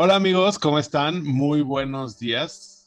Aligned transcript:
Hola 0.00 0.14
amigos, 0.14 0.60
¿cómo 0.60 0.78
están? 0.78 1.24
Muy 1.24 1.60
buenos 1.60 2.20
días. 2.20 2.86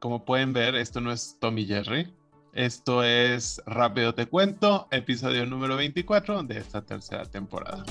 Como 0.00 0.24
pueden 0.24 0.52
ver, 0.52 0.74
esto 0.74 1.00
no 1.00 1.12
es 1.12 1.36
Tommy 1.38 1.64
Jerry. 1.64 2.12
Esto 2.52 3.04
es 3.04 3.62
Rápido 3.64 4.12
Te 4.12 4.26
Cuento, 4.26 4.88
episodio 4.90 5.46
número 5.46 5.76
24 5.76 6.42
de 6.42 6.58
esta 6.58 6.84
tercera 6.84 7.26
temporada. 7.26 7.84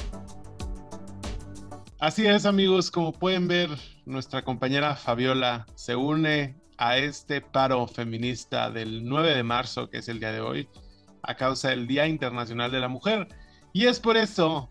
Así 1.98 2.28
es 2.28 2.46
amigos, 2.46 2.92
como 2.92 3.14
pueden 3.14 3.48
ver, 3.48 3.70
nuestra 4.06 4.44
compañera 4.44 4.98
Fabiola 4.98 5.66
se 5.76 5.96
une 5.96 6.58
a 6.78 6.98
este 6.98 7.40
paro 7.40 7.88
feminista 7.88 8.70
del 8.70 9.08
9 9.08 9.34
de 9.34 9.44
marzo, 9.44 9.90
que 9.90 10.00
es 10.00 10.10
el 10.10 10.20
día 10.20 10.34
de 10.34 10.42
hoy, 10.42 10.68
a 11.22 11.36
causa 11.38 11.70
del 11.70 11.88
Día 11.88 12.06
Internacional 12.06 12.70
de 12.70 12.82
la 12.82 12.90
Mujer. 12.90 13.30
Y 13.72 13.86
es 13.86 14.02
por 14.02 14.18
eso 14.18 14.70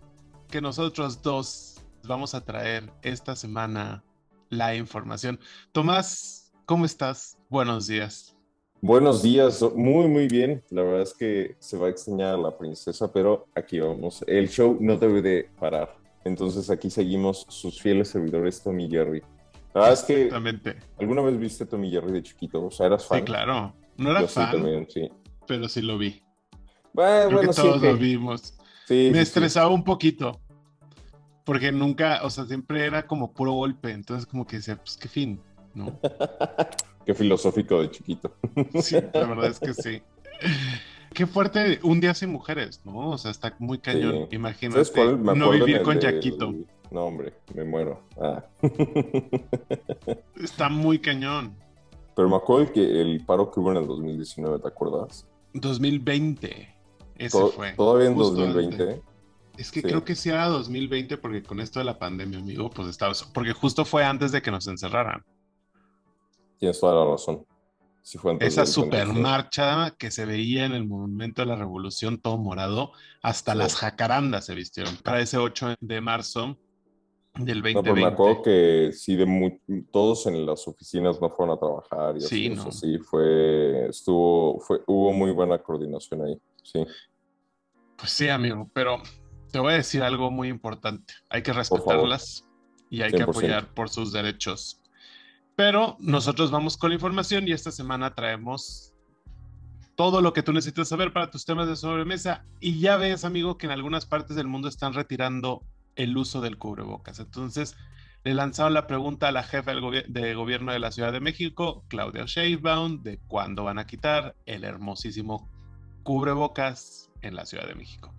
que 0.50 0.60
nosotros 0.60 1.22
dos 1.22 1.75
vamos 2.06 2.34
a 2.34 2.44
traer 2.44 2.90
esta 3.02 3.36
semana 3.36 4.04
la 4.48 4.74
información. 4.74 5.38
Tomás, 5.72 6.52
¿cómo 6.64 6.84
estás? 6.84 7.38
Buenos 7.48 7.86
días. 7.86 8.36
Buenos 8.82 9.22
días, 9.22 9.62
muy 9.74 10.06
muy 10.06 10.28
bien. 10.28 10.62
La 10.70 10.82
verdad 10.82 11.02
es 11.02 11.14
que 11.14 11.56
se 11.58 11.76
va 11.78 11.86
a 11.86 11.90
extrañar 11.90 12.34
a 12.34 12.38
la 12.38 12.56
princesa, 12.56 13.10
pero 13.12 13.46
aquí 13.54 13.80
vamos. 13.80 14.22
El 14.26 14.48
show 14.48 14.76
no 14.80 14.96
debe 14.96 15.22
de 15.22 15.48
parar. 15.58 15.96
Entonces 16.24 16.68
aquí 16.70 16.90
seguimos 16.90 17.46
sus 17.48 17.80
fieles 17.80 18.08
servidores 18.08 18.62
Tommy 18.62 18.88
Jerry. 18.90 19.22
La 19.74 19.80
verdad 19.82 19.92
es 19.92 20.02
que. 20.02 20.30
¿Alguna 20.98 21.22
vez 21.22 21.38
viste 21.38 21.66
Tommy 21.66 21.90
Jerry 21.90 22.12
de 22.12 22.22
chiquito? 22.22 22.64
O 22.66 22.70
sea, 22.70 22.86
¿eras 22.86 23.06
fan? 23.06 23.20
Sí, 23.20 23.24
claro. 23.24 23.74
No 23.96 24.10
era 24.10 24.20
Yo 24.22 24.28
fan, 24.28 24.46
sí 24.50 24.56
también, 24.56 24.86
sí. 24.90 25.10
pero 25.46 25.68
sí 25.68 25.80
lo 25.82 25.96
vi. 25.98 26.22
Bueno, 26.92 27.28
Creo 27.28 27.30
bueno, 27.38 27.48
que 27.48 27.54
sí, 27.54 27.62
todos 27.62 27.76
ok. 27.78 27.82
lo 27.82 27.96
vimos. 27.96 28.54
Sí, 28.86 28.94
Me 28.94 29.04
sí, 29.04 29.14
sí. 29.14 29.18
estresaba 29.20 29.68
un 29.68 29.84
poquito. 29.84 30.40
Porque 31.46 31.70
nunca, 31.70 32.20
o 32.24 32.28
sea, 32.28 32.44
siempre 32.44 32.84
era 32.84 33.06
como 33.06 33.32
puro 33.32 33.52
golpe. 33.52 33.92
Entonces, 33.92 34.26
como 34.26 34.46
que 34.46 34.56
decía, 34.56 34.76
pues 34.76 34.96
qué 34.96 35.08
fin, 35.08 35.40
¿no? 35.74 35.98
Qué 37.06 37.14
filosófico 37.14 37.80
de 37.80 37.90
chiquito. 37.92 38.34
Sí, 38.82 38.96
la 39.14 39.26
verdad 39.26 39.46
es 39.46 39.60
que 39.60 39.72
sí. 39.72 40.02
Qué 41.14 41.24
fuerte 41.24 41.78
un 41.84 42.00
día 42.00 42.14
sin 42.14 42.32
mujeres, 42.32 42.80
¿no? 42.84 43.10
O 43.10 43.18
sea, 43.18 43.30
está 43.30 43.54
muy 43.60 43.78
cañón. 43.78 44.26
Sí. 44.28 44.34
Imagínate 44.34 44.84
¿Sabes 44.84 44.90
cuál? 44.90 45.18
Me 45.18 45.36
no 45.36 45.50
vivir 45.50 45.82
con 45.82 46.00
Yaquito. 46.00 46.52
No, 46.90 47.04
hombre, 47.04 47.32
me 47.54 47.62
muero. 47.62 48.02
Ah. 48.20 48.44
Está 50.42 50.68
muy 50.68 50.98
cañón. 50.98 51.54
Pero 52.16 52.28
me 52.28 52.36
acuerdo 52.36 52.72
que 52.72 53.00
el 53.00 53.24
paro 53.24 53.52
que 53.52 53.60
hubo 53.60 53.70
en 53.70 53.78
el 53.78 53.86
2019, 53.86 54.58
¿te 54.58 54.68
acuerdas? 54.68 55.28
2020. 55.54 56.74
Ese 57.18 57.46
fue. 57.50 57.72
Todavía 57.74 58.08
en 58.08 58.14
Justo 58.16 58.34
2020. 58.34 58.82
antes. 58.82 59.00
Es 59.58 59.70
que 59.70 59.80
Sí. 59.80 59.86
creo 59.88 60.04
que 60.04 60.14
sí 60.14 60.28
era 60.28 60.46
2020 60.48 61.16
porque 61.18 61.42
con 61.42 61.60
esto 61.60 61.78
de 61.78 61.84
la 61.84 61.98
pandemia, 61.98 62.38
amigo, 62.38 62.70
pues 62.70 62.88
estaba... 62.88 63.12
Porque 63.32 63.52
justo 63.52 63.84
fue 63.84 64.04
antes 64.04 64.32
de 64.32 64.42
que 64.42 64.50
nos 64.50 64.66
encerraran. 64.68 65.24
Tienes 66.58 66.78
toda 66.80 67.04
la 67.04 67.10
razón. 67.12 67.44
Sí 68.02 68.18
fue 68.18 68.32
antes 68.32 68.48
Esa 68.48 68.62
del 68.62 68.90
20, 68.90 68.96
super 69.04 69.14
sí. 69.16 69.20
marcha 69.22 69.90
que 69.98 70.10
se 70.10 70.24
veía 70.26 70.64
en 70.64 70.72
el 70.72 70.86
Monumento 70.86 71.42
de 71.42 71.46
la 71.46 71.56
Revolución 71.56 72.18
todo 72.18 72.38
morado, 72.38 72.92
hasta 73.22 73.52
Sí. 73.52 73.58
las 73.58 73.74
jacarandas 73.74 74.46
se 74.46 74.54
vistieron 74.54 74.96
para 74.98 75.20
ese 75.20 75.38
8 75.38 75.74
de 75.80 76.00
marzo 76.00 76.56
del 77.34 77.58
No, 77.58 77.62
2020. 77.64 77.82
pero 77.82 77.94
me 77.96 78.04
acuerdo 78.04 78.42
que 78.42 78.90
sí, 78.92 79.16
de 79.16 79.60
todos 79.90 80.26
en 80.26 80.46
las 80.46 80.66
oficinas 80.68 81.20
no 81.20 81.28
fueron 81.30 81.56
a 81.56 81.58
trabajar 81.58 82.14
y 82.14 82.18
así, 82.24 82.28
Sí, 82.28 82.48
no. 82.50 82.70
sí, 82.70 82.98
fue, 82.98 83.88
estuvo, 83.88 84.60
fue, 84.60 84.80
hubo 84.86 85.12
muy 85.12 85.32
buena 85.32 85.58
coordinación 85.58 86.22
ahí, 86.22 86.40
sí. 86.62 86.86
Pues 87.96 88.10
sí, 88.12 88.28
amigo, 88.28 88.70
pero 88.72 89.02
te 89.50 89.58
voy 89.58 89.72
a 89.74 89.76
decir 89.76 90.02
algo 90.02 90.30
muy 90.30 90.48
importante. 90.48 91.14
Hay 91.30 91.42
que 91.42 91.52
respetarlas 91.52 92.44
y 92.90 93.02
hay 93.02 93.10
que 93.12 93.18
100%. 93.18 93.30
apoyar 93.30 93.74
por 93.74 93.88
sus 93.88 94.12
derechos. 94.12 94.80
Pero 95.54 95.96
nosotros 96.00 96.50
vamos 96.50 96.76
con 96.76 96.90
la 96.90 96.94
información 96.96 97.48
y 97.48 97.52
esta 97.52 97.70
semana 97.72 98.14
traemos 98.14 98.92
todo 99.94 100.20
lo 100.20 100.32
que 100.34 100.42
tú 100.42 100.52
necesitas 100.52 100.88
saber 100.88 101.12
para 101.12 101.30
tus 101.30 101.46
temas 101.46 101.66
de 101.68 101.76
sobremesa. 101.76 102.44
Y 102.60 102.78
ya 102.80 102.96
ves, 102.98 103.24
amigo, 103.24 103.56
que 103.56 103.66
en 103.66 103.72
algunas 103.72 104.04
partes 104.04 104.36
del 104.36 104.46
mundo 104.46 104.68
están 104.68 104.92
retirando 104.92 105.64
el 105.94 106.14
uso 106.18 106.42
del 106.42 106.58
cubrebocas. 106.58 107.18
Entonces, 107.20 107.74
le 108.22 108.34
lanzaron 108.34 108.74
la 108.74 108.86
pregunta 108.86 109.28
a 109.28 109.32
la 109.32 109.42
jefa 109.42 109.70
del 109.70 109.80
gobi- 109.80 110.04
de 110.08 110.34
gobierno 110.34 110.72
de 110.72 110.80
la 110.80 110.92
Ciudad 110.92 111.12
de 111.12 111.20
México, 111.20 111.84
Claudia 111.88 112.24
Sheinbaum, 112.26 113.02
de 113.02 113.18
cuándo 113.26 113.64
van 113.64 113.78
a 113.78 113.86
quitar 113.86 114.36
el 114.44 114.64
hermosísimo 114.64 115.48
cubrebocas 116.02 117.10
en 117.22 117.34
la 117.34 117.46
Ciudad 117.46 117.66
de 117.66 117.74
México. 117.74 118.14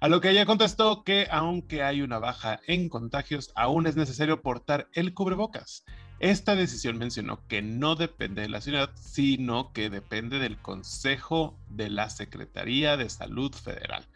A 0.00 0.08
lo 0.08 0.20
que 0.20 0.30
ella 0.30 0.46
contestó 0.46 1.02
que 1.02 1.26
aunque 1.28 1.82
hay 1.82 2.02
una 2.02 2.20
baja 2.20 2.60
en 2.68 2.88
contagios, 2.88 3.50
aún 3.56 3.88
es 3.88 3.96
necesario 3.96 4.42
portar 4.42 4.88
el 4.92 5.12
cubrebocas. 5.12 5.84
Esta 6.20 6.54
decisión 6.54 6.98
mencionó 6.98 7.40
que 7.48 7.62
no 7.62 7.96
depende 7.96 8.42
de 8.42 8.48
la 8.48 8.60
ciudad, 8.60 8.90
sino 8.94 9.72
que 9.72 9.90
depende 9.90 10.38
del 10.38 10.56
Consejo 10.56 11.58
de 11.68 11.90
la 11.90 12.10
Secretaría 12.10 12.96
de 12.96 13.10
Salud 13.10 13.52
Federal. 13.52 14.06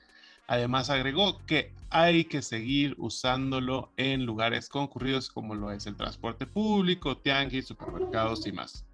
Además 0.47 0.89
agregó 0.89 1.45
que 1.47 1.73
hay 1.91 2.27
que 2.27 2.43
seguir 2.43 2.95
usándolo 2.99 3.93
en 3.97 4.25
lugares 4.25 4.69
concurridos 4.69 5.31
como 5.31 5.57
lo 5.57 5.73
es 5.73 5.87
el 5.87 5.97
transporte 5.97 6.47
público, 6.47 7.17
tianguis, 7.17 7.67
supermercados 7.67 8.47
y 8.47 8.53
más. 8.53 8.85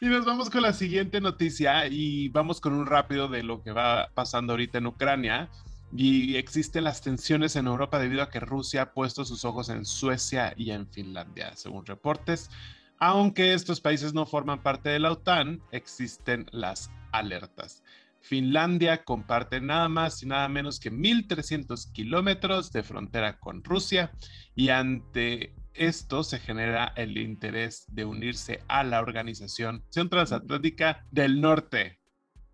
Y 0.00 0.06
nos 0.06 0.24
vamos 0.24 0.48
con 0.48 0.62
la 0.62 0.72
siguiente 0.72 1.20
noticia 1.20 1.86
y 1.86 2.28
vamos 2.28 2.60
con 2.60 2.72
un 2.72 2.86
rápido 2.86 3.28
de 3.28 3.42
lo 3.42 3.62
que 3.62 3.72
va 3.72 4.10
pasando 4.14 4.54
ahorita 4.54 4.78
en 4.78 4.86
Ucrania. 4.86 5.50
Y 5.96 6.36
existen 6.36 6.84
las 6.84 7.02
tensiones 7.02 7.54
en 7.54 7.66
Europa 7.66 8.00
debido 8.00 8.22
a 8.22 8.30
que 8.30 8.40
Rusia 8.40 8.82
ha 8.82 8.92
puesto 8.92 9.24
sus 9.24 9.44
ojos 9.44 9.68
en 9.68 9.84
Suecia 9.84 10.52
y 10.56 10.72
en 10.72 10.88
Finlandia, 10.88 11.54
según 11.54 11.86
reportes. 11.86 12.50
Aunque 12.98 13.54
estos 13.54 13.80
países 13.80 14.12
no 14.12 14.26
forman 14.26 14.62
parte 14.62 14.88
de 14.88 14.98
la 14.98 15.12
OTAN, 15.12 15.62
existen 15.70 16.46
las 16.50 16.90
alertas. 17.12 17.84
Finlandia 18.20 19.04
comparte 19.04 19.60
nada 19.60 19.88
más 19.88 20.22
y 20.22 20.26
nada 20.26 20.48
menos 20.48 20.80
que 20.80 20.90
1.300 20.90 21.92
kilómetros 21.92 22.72
de 22.72 22.82
frontera 22.82 23.38
con 23.38 23.62
Rusia 23.62 24.12
y 24.54 24.70
ante 24.70 25.54
esto 25.74 26.24
se 26.24 26.38
genera 26.38 26.92
el 26.96 27.18
interés 27.18 27.84
de 27.88 28.04
unirse 28.06 28.62
a 28.66 28.82
la 28.82 29.00
Organización 29.00 29.84
Transatlántica 29.90 31.04
del 31.10 31.40
Norte, 31.40 32.00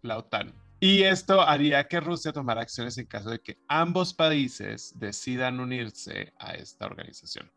la 0.02 0.18
OTAN. 0.18 0.59
Y 0.82 1.02
esto 1.02 1.42
haría 1.42 1.86
que 1.88 2.00
Rusia 2.00 2.32
tomara 2.32 2.62
acciones 2.62 2.96
en 2.96 3.04
caso 3.04 3.28
de 3.28 3.40
que 3.40 3.58
ambos 3.68 4.14
países 4.14 4.98
decidan 4.98 5.60
unirse 5.60 6.32
a 6.38 6.54
esta 6.54 6.86
organización. 6.86 7.52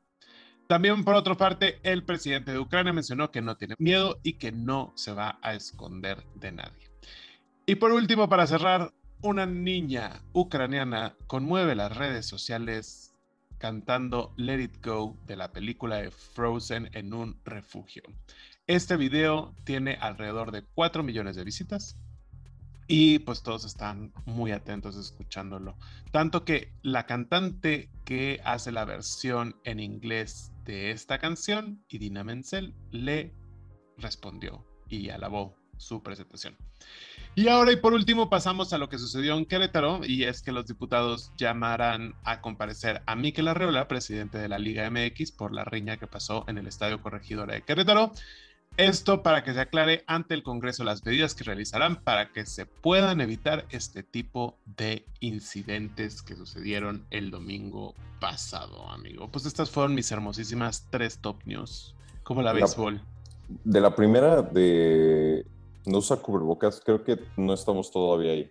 También, 0.68 1.06
por 1.06 1.16
otra 1.16 1.36
parte, 1.36 1.80
el 1.84 2.04
presidente 2.04 2.52
de 2.52 2.60
Ucrania 2.60 2.92
mencionó 2.92 3.32
que 3.32 3.42
no 3.42 3.56
tiene 3.56 3.76
miedo 3.80 4.20
y 4.24 4.34
que 4.34 4.52
no 4.52 4.92
se 4.98 5.14
va 5.14 5.40
a 5.42 5.54
esconder 5.54 6.26
de 6.36 6.52
nadie. 6.52 6.92
Y 7.66 7.76
por 7.76 7.94
último, 7.94 8.28
para 8.28 8.46
cerrar, 8.46 8.94
una 9.22 9.46
niña 9.46 10.22
ucraniana 10.34 11.16
conmueve 11.28 11.76
las 11.76 11.96
redes 11.96 12.26
sociales 12.26 13.14
cantando 13.58 14.34
Let 14.36 14.62
It 14.62 14.86
Go 14.86 15.16
de 15.26 15.38
la 15.38 15.54
película 15.54 15.96
de 15.96 16.12
Frozen 16.12 16.90
en 16.92 17.14
un 17.14 17.40
refugio. 17.46 18.04
Este 18.68 18.98
video 18.98 19.56
tiene 19.64 19.98
alrededor 20.02 20.52
de 20.52 20.64
4 20.76 21.04
millones 21.04 21.38
de 21.38 21.46
visitas 21.46 21.98
y 22.88 23.20
pues 23.20 23.44
todos 23.44 23.66
están 23.66 24.14
muy 24.26 24.52
atentos 24.52 24.96
escuchándolo. 24.96 25.78
Tanto 26.12 26.44
que 26.46 26.74
la 26.82 27.06
cantante 27.06 27.90
que 28.06 28.42
hace 28.44 28.72
la 28.72 28.86
versión 28.86 29.56
en 29.64 29.80
inglés 29.80 30.52
de 30.66 30.92
esta 30.92 31.20
canción, 31.20 31.84
Idina 31.90 32.24
Menzel, 32.24 32.74
le 32.92 33.34
respondió 33.98 34.66
y 34.90 35.10
alabó 35.10 35.56
su 35.78 36.04
presentación. 36.04 36.56
Y 37.36 37.48
ahora 37.48 37.72
y 37.72 37.78
por 37.78 37.94
último 37.94 38.30
pasamos 38.30 38.74
a 38.74 38.78
lo 38.78 38.90
que 38.90 39.00
sucedió 39.00 39.36
en 39.36 39.46
Querétaro 39.46 40.02
y 40.06 40.24
es 40.24 40.44
que 40.44 40.52
los 40.52 40.68
diputados 40.68 41.32
llamarán 41.36 42.14
a 42.24 42.42
comparecer 42.42 43.02
a 43.08 43.16
Miquel 43.16 43.48
Arreola, 43.48 43.88
presidente 43.88 44.38
de 44.38 44.48
la 44.48 44.60
Liga 44.60 44.88
MX, 44.90 45.32
por 45.32 45.52
la 45.52 45.66
riña 45.66 45.98
que 45.98 46.06
pasó 46.06 46.46
en 46.48 46.60
el 46.60 46.68
Estadio 46.68 47.02
Corregidora 47.02 47.56
de 47.56 47.64
Querétaro. 47.64 48.12
Esto 48.78 49.22
para 49.22 49.44
que 49.44 49.54
se 49.54 49.60
aclare 49.62 50.04
ante 50.08 50.34
el 50.34 50.42
Congreso 50.42 50.84
las 50.84 51.06
medidas 51.06 51.36
que 51.36 51.44
realizarán 51.44 52.02
para 52.04 52.32
que 52.32 52.46
se 52.48 52.66
puedan 52.66 53.22
evitar 53.22 53.66
este 53.70 54.02
tipo 54.02 54.58
de 54.66 55.06
incidentes 55.20 56.24
que 56.24 56.36
sucedieron 56.36 57.06
el 57.12 57.30
domingo 57.30 57.94
pasado, 58.20 58.90
amigo. 58.90 59.28
Pues 59.32 59.46
estas 59.46 59.70
fueron 59.70 59.94
mis 59.94 60.12
hermosísimas 60.12 60.88
tres 60.90 61.20
top 61.20 61.38
news. 61.46 61.96
como 62.24 62.42
la 62.42 62.54
La- 62.54 62.60
béisbol? 62.62 63.02
De 63.66 63.82
la 63.82 63.94
primera 63.94 64.42
de 64.42 65.46
no 65.86 65.98
usar 66.00 66.20
cubrebocas, 66.22 66.82
creo 66.84 67.04
que 67.04 67.20
no 67.36 67.54
estamos 67.54 67.92
todavía 67.92 68.32
ahí. 68.32 68.50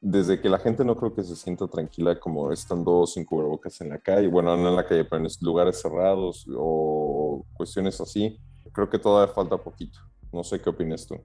Desde 0.00 0.40
que 0.40 0.48
la 0.48 0.58
gente 0.60 0.84
no 0.84 0.96
creo 0.96 1.12
que 1.12 1.24
se 1.24 1.34
sienta 1.34 1.66
tranquila 1.66 2.18
como 2.20 2.52
estando 2.52 3.04
sin 3.06 3.24
cubrebocas 3.24 3.80
en 3.80 3.88
la 3.90 3.98
calle, 3.98 4.28
bueno, 4.28 4.56
no 4.56 4.68
en 4.68 4.76
la 4.76 4.86
calle, 4.86 5.04
pero 5.04 5.22
en 5.24 5.30
lugares 5.40 5.82
cerrados 5.82 6.46
o 6.56 7.44
cuestiones 7.54 8.00
así, 8.00 8.38
creo 8.72 8.88
que 8.88 8.98
todavía 8.98 9.32
falta 9.32 9.56
poquito. 9.56 9.98
No 10.32 10.44
sé 10.44 10.60
qué 10.60 10.70
opinas 10.70 11.06
tú. 11.06 11.20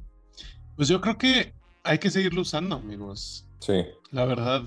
Pues 0.76 0.88
yo 0.88 1.02
creo 1.02 1.18
que 1.18 1.54
hay 1.84 2.00
que 2.00 2.10
seguirlo 2.10 2.42
usando, 2.42 2.76
amigos. 2.76 3.46
Sí. 3.60 3.86
La 4.12 4.26
verdad. 4.26 4.64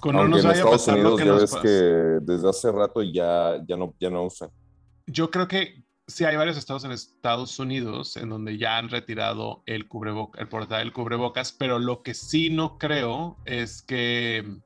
Con 0.00 0.14
no 0.14 0.22
Aunque 0.22 0.36
nos 0.36 0.44
en 0.44 0.48
vaya 0.48 0.62
a 0.62 0.64
Estados 0.64 0.86
pasar 0.86 0.98
lo 0.98 1.14
Unidos 1.14 1.20
que 1.20 1.26
ya 1.26 1.32
nos 1.32 1.40
ves 1.40 1.62
que 1.62 2.32
desde 2.32 2.48
hace 2.48 2.72
rato 2.72 3.02
ya, 3.02 3.62
ya, 3.66 3.76
no, 3.76 3.94
ya 3.98 4.10
no 4.10 4.24
usan. 4.24 4.50
yo 5.06 5.30
creo 5.30 5.48
que 5.48 5.82
sí 6.06 6.24
hay 6.24 6.36
varios 6.36 6.56
estados 6.56 6.84
en 6.84 6.92
Estados 6.92 7.58
Unidos 7.58 8.16
en 8.16 8.28
donde 8.28 8.58
ya 8.58 8.76
han 8.76 8.88
retirado 8.88 9.62
el 9.66 9.88
cubreboca, 9.88 10.40
el 10.40 10.48
portal 10.48 10.80
del 10.80 10.92
cubrebocas, 10.92 11.52
pero 11.52 11.78
lo 11.78 12.02
que 12.02 12.14
sí 12.14 12.50
no 12.50 12.78
creo 12.78 13.38
es 13.44 13.80
que 13.80 14.58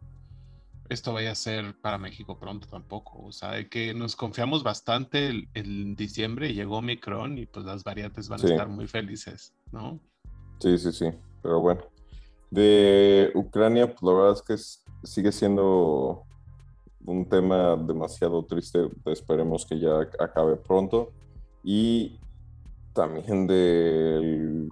esto 0.89 1.13
vaya 1.13 1.33
a 1.33 1.35
ser 1.35 1.75
para 1.81 1.99
México 1.99 2.39
pronto 2.39 2.67
tampoco. 2.69 3.23
O 3.23 3.33
sea, 3.33 3.69
que 3.69 3.95
nos 3.95 4.17
confiamos 4.17 4.63
bastante 4.63 5.49
en 5.55 5.97
diciembre, 5.97 6.53
llegó 6.53 6.79
Omicron 6.79 7.39
y 7.39 7.47
pues 7.47 7.65
las 7.65 7.85
variantes 7.85 8.29
van 8.29 8.41
a 8.41 8.49
estar 8.49 8.69
muy 8.69 8.87
felices, 8.87 9.55
¿no? 9.73 10.01
Sí, 10.61 10.79
sí, 10.79 10.93
sí, 10.93 11.07
pero 11.43 11.61
bueno. 11.61 11.83
De 12.51 13.33
Ucrania, 13.35 13.89
pues 13.89 14.03
la 14.03 14.13
verdad 14.13 14.33
es 14.33 14.43
que 14.43 15.07
sigue 15.07 15.33
siendo 15.33 16.25
un 17.05 17.29
tema 17.29 17.77
demasiado 17.77 18.45
triste. 18.45 18.89
Esperemos 19.07 19.67
que 19.67 19.79
ya 19.79 20.01
acabe 20.19 20.57
pronto. 20.57 21.13
Y 21.63 22.19
también 22.93 23.47
del, 23.47 24.71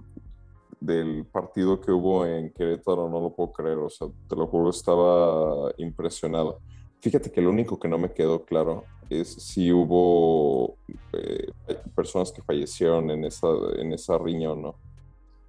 del 0.83 1.25
partido 1.25 1.79
que 1.79 1.91
hubo 1.91 2.25
en 2.25 2.51
Querétaro, 2.51 3.09
no 3.09 3.21
lo 3.21 3.33
puedo 3.33 3.53
creer. 3.53 3.77
O 3.77 3.89
sea, 3.89 4.07
te 4.27 4.35
lo 4.35 4.47
juro, 4.47 4.69
estaba 4.69 5.71
impresionado. 5.77 6.59
Fíjate 6.99 7.31
que 7.31 7.41
lo 7.41 7.49
único 7.49 7.79
que 7.79 7.87
no 7.87 7.97
me 7.97 8.13
quedó 8.13 8.43
claro 8.43 8.83
es 9.09 9.33
si 9.33 9.71
hubo 9.71 10.77
eh, 11.13 11.51
personas 11.95 12.31
que 12.31 12.41
fallecieron 12.41 13.09
en 13.11 13.25
esa, 13.25 13.47
en 13.77 13.93
esa 13.93 14.17
riña 14.17 14.51
o 14.51 14.55
no. 14.55 14.75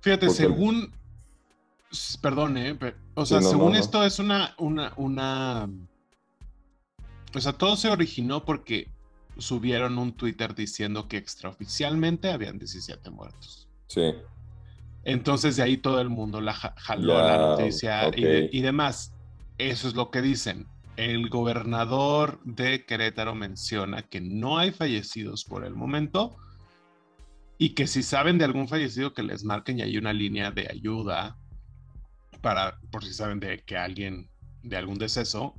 Fíjate, 0.00 0.30
según. 0.30 0.92
Perdón, 2.20 2.56
¿eh? 2.56 2.76
o 3.14 3.24
sea, 3.24 3.40
según 3.40 3.76
esto 3.76 4.04
es 4.04 4.18
una, 4.18 4.54
una, 4.58 4.92
una. 4.96 5.68
O 7.34 7.40
sea, 7.40 7.52
todo 7.52 7.76
se 7.76 7.88
originó 7.88 8.44
porque 8.44 8.88
subieron 9.38 9.98
un 9.98 10.12
Twitter 10.12 10.54
diciendo 10.54 11.08
que 11.08 11.16
extraoficialmente 11.16 12.30
habían 12.30 12.58
17 12.58 13.10
muertos. 13.10 13.68
Sí. 13.88 14.12
Entonces 15.04 15.56
de 15.56 15.62
ahí 15.62 15.76
todo 15.76 16.00
el 16.00 16.08
mundo 16.08 16.40
la 16.40 16.54
jaló 16.54 17.18
la 17.18 17.36
noticia 17.36 18.08
y, 18.08 18.48
y, 18.56 18.62
demás. 18.62 19.12
Eso 19.58 19.88
es 19.88 19.94
lo 19.94 20.10
que 20.10 20.22
dicen. 20.22 20.66
El 20.96 21.28
gobernador 21.28 22.40
de 22.44 22.84
Querétaro 22.86 23.34
menciona 23.34 24.02
que 24.02 24.20
no 24.20 24.58
hay 24.58 24.70
fallecidos 24.70 25.44
por 25.44 25.64
el 25.64 25.74
momento, 25.74 26.36
y 27.58 27.70
que 27.70 27.86
si 27.86 28.02
saben 28.02 28.38
de 28.38 28.44
algún 28.44 28.68
fallecido 28.68 29.14
que 29.14 29.22
les 29.22 29.44
marquen 29.44 29.78
y 29.78 29.82
hay 29.82 29.96
una 29.96 30.12
línea 30.12 30.50
de 30.50 30.68
ayuda 30.70 31.38
para, 32.40 32.78
por 32.90 33.04
si 33.04 33.14
saben 33.14 33.40
de 33.40 33.62
que 33.64 33.76
alguien, 33.76 34.28
de 34.62 34.76
algún 34.76 34.98
deceso, 34.98 35.54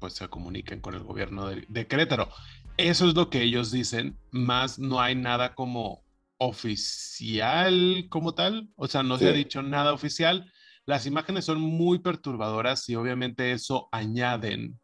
pues 0.00 0.14
se 0.14 0.28
comuniquen 0.28 0.80
con 0.80 0.94
el 0.94 1.02
gobierno 1.02 1.46
de, 1.46 1.86
Querétaro. 1.86 2.30
Eso 2.76 3.08
es 3.08 3.14
lo 3.14 3.28
que 3.28 3.42
ellos 3.42 3.70
dicen, 3.70 4.16
más 4.30 4.78
no 4.78 5.00
hay 5.00 5.14
nada 5.14 5.54
como 5.54 6.02
oficial 6.38 8.06
como 8.08 8.34
tal, 8.34 8.70
o 8.76 8.86
sea, 8.86 9.02
no 9.02 9.18
se 9.18 9.28
ha 9.28 9.32
dicho 9.32 9.62
nada 9.62 9.92
oficial. 9.92 10.50
Las 10.86 11.06
imágenes 11.06 11.44
son 11.44 11.60
muy 11.60 11.98
perturbadoras 11.98 12.88
y 12.88 12.94
obviamente 12.94 13.52
eso 13.52 13.88
añaden 13.92 14.78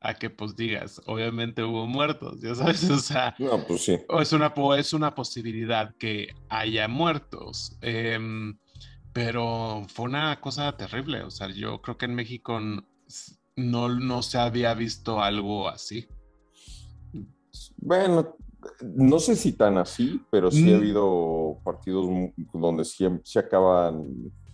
a 0.00 0.14
que 0.14 0.30
pues 0.30 0.56
digas, 0.56 1.00
obviamente 1.06 1.62
hubo 1.62 1.86
muertos, 1.86 2.40
ya 2.40 2.54
sabes, 2.54 2.82
o 2.90 2.98
sea, 2.98 3.34
no, 3.38 3.62
pues 3.66 3.84
sí. 3.84 3.98
es, 4.20 4.32
una, 4.32 4.54
es 4.78 4.92
una 4.94 5.14
posibilidad 5.14 5.94
que 5.96 6.28
haya 6.48 6.88
muertos, 6.88 7.76
em, 7.82 8.58
pero 9.12 9.84
fue 9.88 10.06
una 10.06 10.40
cosa 10.40 10.74
terrible, 10.76 11.22
o 11.22 11.30
sea, 11.30 11.48
yo 11.50 11.82
creo 11.82 11.98
que 11.98 12.06
en 12.06 12.14
México 12.14 12.58
no, 13.56 13.88
no 13.88 14.22
se 14.22 14.38
había 14.38 14.72
visto 14.72 15.22
algo 15.22 15.68
así. 15.68 16.08
Bueno, 17.76 18.36
no 18.82 19.18
sé 19.18 19.36
si 19.36 19.52
tan 19.52 19.78
así, 19.78 20.22
pero 20.30 20.50
sí 20.50 20.72
ha 20.72 20.76
mm. 20.76 20.80
habido 20.80 21.58
partidos 21.64 22.06
donde 22.52 22.84
sí 22.84 23.06
se 23.22 23.38
acaban, 23.38 24.06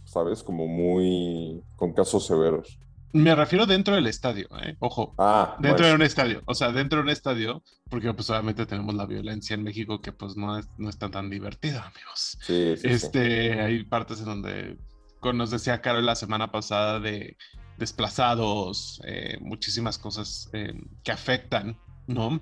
¿sabes? 0.04 0.42
Como 0.42 0.66
muy 0.66 1.62
con 1.76 1.92
casos 1.92 2.26
severos. 2.26 2.78
Me 3.12 3.34
refiero 3.34 3.64
dentro 3.64 3.94
del 3.94 4.06
estadio, 4.06 4.46
¿eh? 4.62 4.76
Ojo. 4.78 5.14
Ah, 5.16 5.56
dentro 5.58 5.86
de 5.86 5.94
un 5.94 6.02
estadio. 6.02 6.42
O 6.44 6.54
sea, 6.54 6.70
dentro 6.72 6.98
de 6.98 7.04
un 7.04 7.08
estadio, 7.08 7.62
porque 7.88 8.12
pues 8.12 8.28
obviamente 8.28 8.66
tenemos 8.66 8.94
la 8.94 9.06
violencia 9.06 9.54
en 9.54 9.62
México 9.62 10.00
que 10.00 10.12
pues 10.12 10.36
no 10.36 10.58
es, 10.58 10.68
no 10.76 10.90
está 10.90 11.10
tan 11.10 11.30
divertida, 11.30 11.86
amigos. 11.86 12.38
Sí, 12.42 12.76
sí, 12.76 12.88
este, 12.88 13.60
Hay 13.60 13.84
partes 13.84 14.18
en 14.18 14.26
donde, 14.26 14.76
como 15.20 15.34
nos 15.34 15.50
decía 15.50 15.80
Carol 15.80 16.04
la 16.04 16.14
semana 16.14 16.52
pasada, 16.52 17.00
de 17.00 17.36
desplazados, 17.78 19.00
eh, 19.04 19.38
muchísimas 19.40 19.98
cosas 19.98 20.50
eh, 20.52 20.74
que 21.02 21.12
afectan, 21.12 21.78
¿no? 22.06 22.40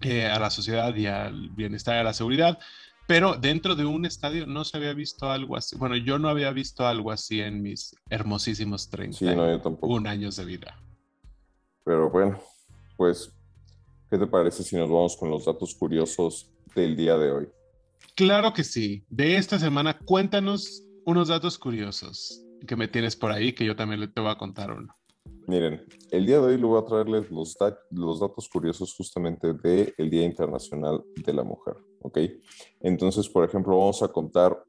Eh, 0.00 0.26
a 0.26 0.38
la 0.38 0.50
sociedad 0.50 0.94
y 0.94 1.06
al 1.06 1.50
bienestar 1.50 1.96
y 1.96 1.98
a 2.00 2.04
la 2.04 2.12
seguridad 2.12 2.58
pero 3.06 3.34
dentro 3.34 3.74
de 3.74 3.84
un 3.84 4.06
estadio 4.06 4.46
no 4.46 4.64
se 4.64 4.76
había 4.76 4.94
visto 4.94 5.30
algo 5.30 5.56
así. 5.56 5.76
Bueno, 5.76 5.96
yo 5.96 6.18
no 6.18 6.28
había 6.28 6.50
visto 6.52 6.86
algo 6.86 7.10
así 7.12 7.40
en 7.40 7.62
mis 7.62 7.94
hermosísimos 8.08 8.88
31 8.88 10.08
años 10.08 10.36
de 10.36 10.44
vida. 10.44 10.80
Pero 11.84 12.10
bueno, 12.10 12.40
pues, 12.96 13.30
¿qué 14.10 14.16
te 14.16 14.26
parece 14.26 14.62
si 14.62 14.76
nos 14.76 14.88
vamos 14.88 15.16
con 15.16 15.30
los 15.30 15.44
datos 15.44 15.74
curiosos 15.74 16.50
del 16.74 16.96
día 16.96 17.18
de 17.18 17.30
hoy? 17.30 17.48
Claro 18.16 18.54
que 18.54 18.64
sí. 18.64 19.04
De 19.10 19.36
esta 19.36 19.58
semana, 19.58 19.98
cuéntanos 19.98 20.82
unos 21.04 21.28
datos 21.28 21.58
curiosos 21.58 22.40
que 22.66 22.76
me 22.76 22.88
tienes 22.88 23.16
por 23.16 23.32
ahí, 23.32 23.52
que 23.52 23.66
yo 23.66 23.76
también 23.76 24.10
te 24.10 24.20
voy 24.20 24.30
a 24.30 24.38
contar 24.38 24.70
uno. 24.70 24.96
Miren, 25.46 25.84
el 26.10 26.24
día 26.24 26.40
de 26.40 26.46
hoy 26.46 26.56
le 26.56 26.64
voy 26.64 26.80
a 26.80 26.86
traerles 26.86 27.30
los, 27.30 27.56
los 27.90 28.20
datos 28.20 28.48
curiosos 28.48 28.94
justamente 28.96 29.52
del 29.52 30.10
Día 30.10 30.24
Internacional 30.24 31.04
de 31.14 31.32
la 31.34 31.44
Mujer, 31.44 31.74
¿ok? 32.00 32.18
Entonces, 32.80 33.28
por 33.28 33.44
ejemplo, 33.44 33.76
vamos 33.76 34.02
a 34.02 34.08
contar 34.08 34.64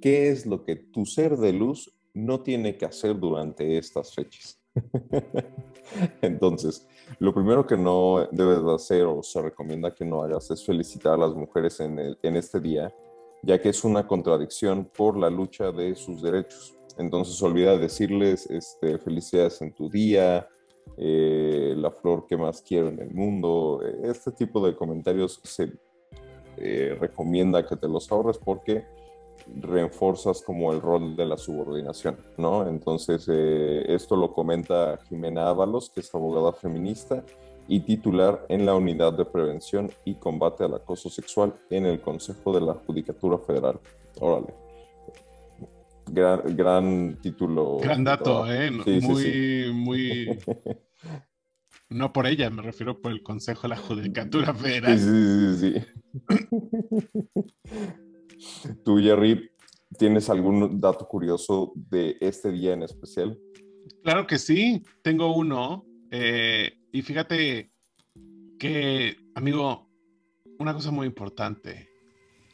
qué 0.00 0.30
es 0.30 0.46
lo 0.46 0.64
que 0.64 0.76
tu 0.76 1.04
ser 1.04 1.36
de 1.36 1.52
luz 1.52 1.94
no 2.14 2.40
tiene 2.42 2.78
que 2.78 2.86
hacer 2.86 3.18
durante 3.18 3.76
estas 3.76 4.14
fechas. 4.14 4.58
Entonces, 6.22 6.88
lo 7.18 7.34
primero 7.34 7.66
que 7.66 7.76
no 7.76 8.26
debes 8.32 8.64
de 8.64 8.74
hacer 8.74 9.04
o 9.04 9.22
se 9.22 9.42
recomienda 9.42 9.94
que 9.94 10.04
no 10.04 10.22
hagas 10.22 10.50
es 10.50 10.64
felicitar 10.64 11.14
a 11.14 11.26
las 11.26 11.34
mujeres 11.34 11.78
en, 11.80 11.98
en 11.98 12.36
este 12.36 12.58
día, 12.58 12.94
ya 13.42 13.60
que 13.60 13.68
es 13.68 13.84
una 13.84 14.06
contradicción 14.06 14.90
por 14.96 15.18
la 15.18 15.28
lucha 15.28 15.72
de 15.72 15.94
sus 15.94 16.22
derechos. 16.22 16.74
Entonces 16.98 17.40
olvida 17.42 17.76
decirles 17.78 18.48
este, 18.50 18.98
felicidades 18.98 19.60
en 19.62 19.72
tu 19.72 19.88
día, 19.88 20.48
eh, 20.96 21.74
la 21.76 21.90
flor 21.90 22.26
que 22.26 22.36
más 22.36 22.62
quiero 22.62 22.88
en 22.88 23.00
el 23.00 23.12
mundo. 23.12 23.80
Este 24.02 24.32
tipo 24.32 24.64
de 24.64 24.74
comentarios 24.74 25.40
se 25.42 25.72
eh, 26.56 26.96
recomienda 27.00 27.66
que 27.66 27.76
te 27.76 27.88
los 27.88 28.10
ahorres 28.10 28.38
porque 28.38 28.84
reforzas 29.60 30.42
como 30.42 30.72
el 30.72 30.80
rol 30.80 31.16
de 31.16 31.26
la 31.26 31.36
subordinación, 31.36 32.16
¿no? 32.36 32.68
Entonces, 32.68 33.26
eh, 33.28 33.84
esto 33.88 34.14
lo 34.16 34.32
comenta 34.32 34.98
Jimena 35.08 35.48
Ábalos, 35.48 35.90
que 35.90 36.00
es 36.00 36.14
abogada 36.14 36.52
feminista 36.52 37.24
y 37.66 37.80
titular 37.80 38.44
en 38.48 38.66
la 38.66 38.74
Unidad 38.74 39.14
de 39.14 39.24
Prevención 39.24 39.90
y 40.04 40.14
Combate 40.14 40.64
al 40.64 40.74
Acoso 40.74 41.08
Sexual 41.08 41.54
en 41.70 41.86
el 41.86 42.00
Consejo 42.00 42.52
de 42.52 42.60
la 42.60 42.74
Judicatura 42.74 43.38
Federal. 43.38 43.80
Órale 44.20 44.71
gran, 46.12 46.56
gran 46.56 47.18
título. 47.20 47.78
Gran 47.78 48.04
dato, 48.04 48.50
¿eh? 48.50 48.70
muy, 48.70 49.72
muy. 49.72 50.38
No 51.88 52.10
por 52.10 52.26
ella, 52.26 52.48
me 52.48 52.62
refiero 52.62 53.02
por 53.02 53.12
el 53.12 53.22
Consejo 53.22 53.62
de 53.62 53.68
la 53.68 53.76
Judicatura 53.76 54.54
Federal. 54.54 54.98
Sí, 54.98 55.58
sí, 55.58 55.74
sí. 55.74 55.84
Tú, 58.82 58.96
Jerry, 58.96 59.50
¿tienes 59.98 60.30
algún 60.30 60.80
dato 60.80 61.06
curioso 61.06 61.74
de 61.74 62.16
este 62.18 62.50
día 62.50 62.72
en 62.72 62.82
especial? 62.84 63.38
Claro 64.02 64.26
que 64.26 64.38
sí, 64.38 64.82
tengo 65.02 65.36
uno. 65.36 65.84
Eh, 66.10 66.78
y 66.92 67.02
fíjate 67.02 67.72
que, 68.58 69.16
amigo, 69.34 69.90
una 70.58 70.72
cosa 70.72 70.90
muy 70.92 71.06
importante, 71.06 71.90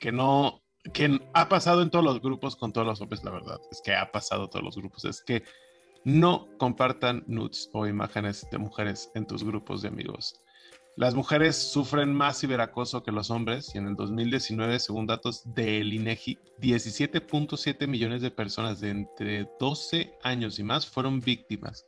que 0.00 0.10
no, 0.10 0.62
que 0.92 1.20
ha 1.34 1.48
pasado 1.48 1.82
en 1.82 1.90
todos 1.90 2.04
los 2.04 2.20
grupos 2.20 2.56
con 2.56 2.72
todos 2.72 2.86
los 2.86 3.00
hombres, 3.00 3.24
la 3.24 3.30
verdad, 3.30 3.60
es 3.70 3.80
que 3.82 3.94
ha 3.94 4.10
pasado 4.10 4.48
todos 4.48 4.64
los 4.64 4.76
grupos, 4.76 5.04
es 5.04 5.22
que 5.22 5.42
no 6.04 6.48
compartan 6.58 7.24
nudes 7.26 7.68
o 7.72 7.86
imágenes 7.86 8.46
de 8.50 8.58
mujeres 8.58 9.10
en 9.14 9.26
tus 9.26 9.44
grupos 9.44 9.82
de 9.82 9.88
amigos. 9.88 10.40
Las 10.98 11.14
mujeres 11.14 11.54
sufren 11.54 12.12
más 12.12 12.40
ciberacoso 12.40 13.04
que 13.04 13.12
los 13.12 13.30
hombres 13.30 13.72
y 13.72 13.78
en 13.78 13.86
el 13.86 13.94
2019, 13.94 14.80
según 14.80 15.06
datos 15.06 15.42
del 15.54 15.92
INEGI, 15.92 16.40
17.7 16.60 17.86
millones 17.86 18.20
de 18.20 18.32
personas 18.32 18.80
de 18.80 18.90
entre 18.90 19.48
12 19.60 20.18
años 20.24 20.58
y 20.58 20.64
más 20.64 20.88
fueron 20.88 21.20
víctimas, 21.20 21.86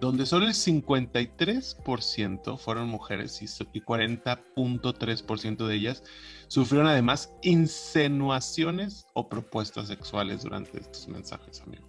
donde 0.00 0.26
solo 0.26 0.46
el 0.46 0.54
53% 0.54 2.58
fueron 2.58 2.88
mujeres 2.88 3.40
y 3.40 3.46
40.3% 3.46 5.66
de 5.68 5.74
ellas 5.76 6.02
sufrieron 6.48 6.88
además 6.88 7.32
insinuaciones 7.42 9.06
o 9.14 9.28
propuestas 9.28 9.86
sexuales 9.86 10.42
durante 10.42 10.80
estos 10.80 11.06
mensajes, 11.06 11.60
amigo. 11.60 11.86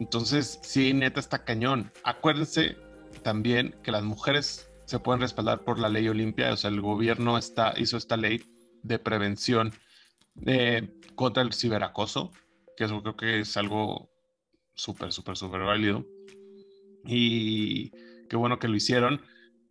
Entonces, 0.00 0.58
sí, 0.60 0.92
neta 0.92 1.20
está 1.20 1.44
cañón. 1.44 1.92
Acuérdense 2.02 2.76
también 3.22 3.76
que 3.84 3.92
las 3.92 4.02
mujeres 4.02 4.68
se 4.86 4.98
pueden 4.98 5.20
respaldar 5.20 5.64
por 5.64 5.78
la 5.78 5.88
ley 5.88 6.08
Olimpia, 6.08 6.52
o 6.52 6.56
sea, 6.56 6.70
el 6.70 6.80
gobierno 6.80 7.38
está, 7.38 7.74
hizo 7.76 7.96
esta 7.96 8.16
ley 8.16 8.42
de 8.82 8.98
prevención 8.98 9.72
eh, 10.46 11.00
contra 11.14 11.42
el 11.42 11.52
ciberacoso, 11.52 12.32
que 12.76 12.84
eso 12.84 13.02
creo 13.02 13.16
que 13.16 13.40
es 13.40 13.56
algo 13.56 14.10
súper, 14.74 15.12
súper, 15.12 15.36
súper 15.36 15.62
válido. 15.62 16.04
Y 17.06 17.90
qué 18.28 18.36
bueno 18.36 18.58
que 18.58 18.68
lo 18.68 18.76
hicieron. 18.76 19.20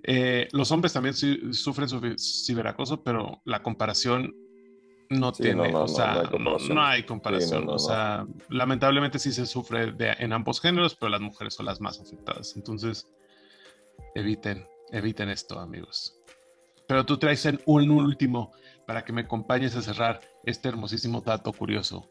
Eh, 0.04 0.48
los 0.52 0.72
hombres 0.72 0.94
también 0.94 1.14
sufren 1.14 2.18
ciberacoso, 2.18 3.04
pero 3.04 3.42
la 3.46 3.62
comparación 3.62 4.36
no 5.10 5.32
tiene, 5.32 5.74
o 5.76 5.88
sea, 5.88 6.24
no, 6.40 6.84
hay 6.84 7.04
comparación. 7.04 7.70
o 7.70 7.78
sea, 7.78 8.26
lamentablemente 8.50 9.20
sí 9.20 9.32
se 9.32 9.46
sufre 9.46 9.94
en 10.00 10.34
ambos 10.34 10.60
géneros, 10.60 10.96
pero 10.96 11.10
las 11.10 11.22
mujeres 11.22 11.54
son 11.54 11.68
las 11.68 11.80
más 11.82 12.00
afectadas. 12.00 12.56
Entonces, 12.56 13.08
eviten, 14.16 14.66
eviten 14.94 15.30
esto, 15.30 15.60
amigos. 15.60 16.16
Pero 16.88 17.06
tú 17.06 17.18
traes 17.18 17.48
un 17.66 17.92
último 17.92 18.52
para 18.86 19.04
que 19.04 19.12
me 19.12 19.22
acompañes 19.22 19.76
a 19.76 19.82
cerrar 19.82 20.22
este 20.44 20.70
hermosísimo 20.70 21.22
dato 21.22 21.52
curioso. 21.52 22.10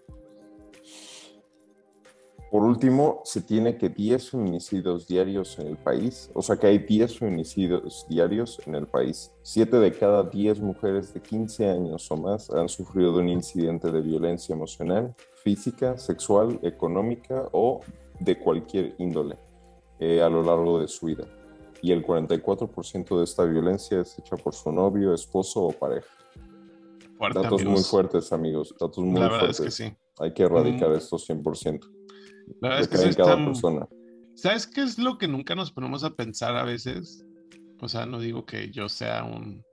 Por 2.51 2.65
último, 2.65 3.23
se 3.25 3.41
tiene 3.41 3.79
que 3.79 3.89
10 3.89 4.31
feminicidios 4.31 5.07
diarios 5.07 5.59
en 5.59 5.69
el 5.69 5.79
país, 5.79 6.31
o 6.35 6.43
sea 6.43 6.57
que 6.57 6.67
hay 6.67 6.79
10 6.79 7.19
feminicidios 7.19 8.05
diarios 8.11 8.61
en 8.67 8.75
el 8.75 8.87
país. 8.87 9.33
7 9.41 9.79
de 9.79 9.93
cada 9.93 10.25
10 10.25 10.61
mujeres 10.61 11.15
de 11.15 11.23
15 11.23 11.71
años 11.71 12.11
o 12.11 12.17
más 12.19 12.51
han 12.51 12.69
sufrido 12.69 13.13
de 13.13 13.21
un 13.21 13.31
incidente 13.31 13.91
de 13.91 14.03
violencia 14.03 14.55
emocional, 14.55 15.15
física, 15.43 15.97
sexual, 15.97 16.59
económica 16.63 17.49
o 17.53 17.81
de 18.21 18.39
cualquier 18.39 18.97
índole 18.99 19.39
eh, 19.99 20.21
a 20.21 20.29
lo 20.29 20.43
largo 20.43 20.79
de 20.79 20.89
su 20.89 21.07
vida. 21.07 21.25
Y 21.83 21.91
el 21.91 22.05
44% 22.07 23.19
de 23.19 23.25
esta 23.25 23.45
violencia 23.45 24.01
es 24.01 24.17
hecha 24.19 24.37
por 24.37 24.55
su 24.55 24.71
novio, 24.71 25.13
esposo 25.13 25.63
o 25.63 25.73
pareja. 25.73 26.09
datos 27.35 27.65
muy 27.65 27.83
fuertes, 27.83 28.33
amigos. 28.33 28.75
Datos 28.79 29.05
muy 29.05 29.21
La 29.21 29.29
verdad 29.29 29.39
fuertes. 29.41 29.61
Es 29.61 29.65
que 29.65 29.71
sí. 29.71 29.97
Hay 30.21 30.33
que 30.33 30.45
erradicar 30.45 30.91
mm. 30.91 30.95
esto 30.95 31.17
100%. 31.17 31.81
La 32.61 32.69
verdad 32.69 32.81
es 32.81 32.89
que 32.89 33.09
es 33.09 33.17
cada 33.17 33.37
persona. 33.37 33.89
¿Sabes 34.35 34.67
qué 34.67 34.83
es 34.83 34.99
lo 34.99 35.19
que 35.19 35.29
nunca 35.29 35.55
nos 35.55 35.73
ponemos 35.73 36.05
a 36.05 36.15
pensar 36.15 36.57
a 36.57 36.65
veces? 36.65 37.27
O 37.81 37.89
sea, 37.89 38.07
no 38.07 38.21
digo 38.21 38.47
que 38.47 38.71
yo 38.71 38.89
sea 38.89 39.25
un, 39.25 39.65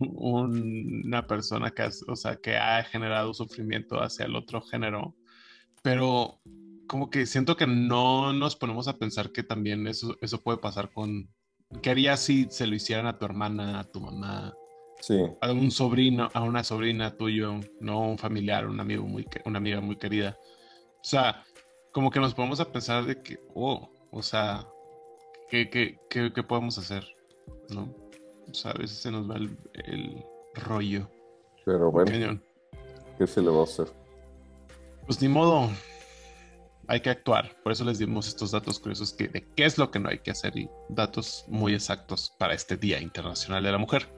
una 0.00 1.26
persona 1.26 1.70
que, 1.70 1.88
o 2.08 2.16
sea, 2.16 2.36
que 2.36 2.56
ha 2.56 2.82
generado 2.82 3.32
sufrimiento 3.32 4.02
hacia 4.02 4.26
el 4.26 4.34
otro 4.34 4.60
género, 4.60 5.14
pero 5.82 6.40
como 6.90 7.08
que 7.08 7.24
siento 7.24 7.56
que 7.56 7.68
no 7.68 8.32
nos 8.32 8.56
ponemos 8.56 8.88
a 8.88 8.98
pensar 8.98 9.30
que 9.30 9.44
también 9.44 9.86
eso, 9.86 10.16
eso 10.20 10.42
puede 10.42 10.58
pasar 10.58 10.90
con... 10.90 11.32
¿Qué 11.82 11.90
harías 11.90 12.18
si 12.18 12.48
se 12.50 12.66
lo 12.66 12.74
hicieran 12.74 13.06
a 13.06 13.16
tu 13.16 13.26
hermana, 13.26 13.78
a 13.78 13.84
tu 13.84 14.00
mamá, 14.00 14.52
sí. 14.98 15.22
a 15.40 15.52
un 15.52 15.70
sobrino, 15.70 16.28
a 16.34 16.42
una 16.42 16.64
sobrina 16.64 17.16
tuyo, 17.16 17.60
no 17.78 18.00
un 18.00 18.18
familiar, 18.18 18.66
un 18.66 18.80
amigo 18.80 19.06
muy, 19.06 19.24
una 19.44 19.58
amiga 19.58 19.80
muy 19.80 19.98
querida? 19.98 20.36
O 20.96 21.04
sea, 21.04 21.44
como 21.92 22.10
que 22.10 22.18
nos 22.18 22.34
ponemos 22.34 22.58
a 22.58 22.72
pensar 22.72 23.04
de 23.04 23.22
que, 23.22 23.38
oh, 23.54 23.88
o 24.10 24.20
sea, 24.20 24.66
¿qué, 25.48 25.70
qué, 25.70 25.96
qué, 26.08 26.42
podemos 26.42 26.76
hacer? 26.76 27.06
¿No? 27.68 27.94
O 28.50 28.52
sea, 28.52 28.72
a 28.72 28.78
veces 28.78 28.98
se 28.98 29.12
nos 29.12 29.30
va 29.30 29.36
el, 29.36 30.24
rollo. 30.54 31.08
Pero 31.64 31.92
bueno, 31.92 32.40
¿qué 33.16 33.28
se 33.28 33.40
le 33.40 33.48
va 33.48 33.60
a 33.60 33.62
hacer? 33.62 33.86
Pues 35.06 35.22
ni 35.22 35.28
modo, 35.28 35.70
hay 36.90 37.00
que 37.00 37.10
actuar. 37.10 37.56
Por 37.62 37.70
eso 37.70 37.84
les 37.84 37.98
dimos 38.00 38.26
estos 38.26 38.50
datos 38.50 38.80
curiosos 38.80 39.12
que, 39.12 39.28
de 39.28 39.46
qué 39.54 39.64
es 39.64 39.78
lo 39.78 39.92
que 39.92 40.00
no 40.00 40.08
hay 40.08 40.18
que 40.18 40.32
hacer 40.32 40.56
y 40.58 40.68
datos 40.88 41.44
muy 41.46 41.72
exactos 41.72 42.34
para 42.36 42.52
este 42.52 42.76
Día 42.76 43.00
Internacional 43.00 43.62
de 43.62 43.70
la 43.70 43.78
Mujer. 43.78 44.12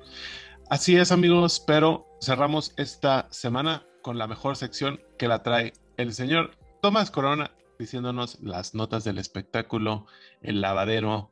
Así 0.70 0.96
es, 0.96 1.12
amigos, 1.12 1.62
pero 1.66 2.08
cerramos 2.22 2.72
esta 2.78 3.28
semana 3.30 3.86
con 4.00 4.16
la 4.16 4.26
mejor 4.26 4.56
sección 4.56 5.02
que 5.18 5.28
la 5.28 5.42
trae 5.42 5.74
el 5.98 6.14
señor 6.14 6.56
Tomás 6.80 7.10
Corona 7.10 7.50
diciéndonos 7.78 8.40
las 8.40 8.74
notas 8.74 9.04
del 9.04 9.18
espectáculo, 9.18 10.06
el 10.40 10.62
lavadero. 10.62 11.30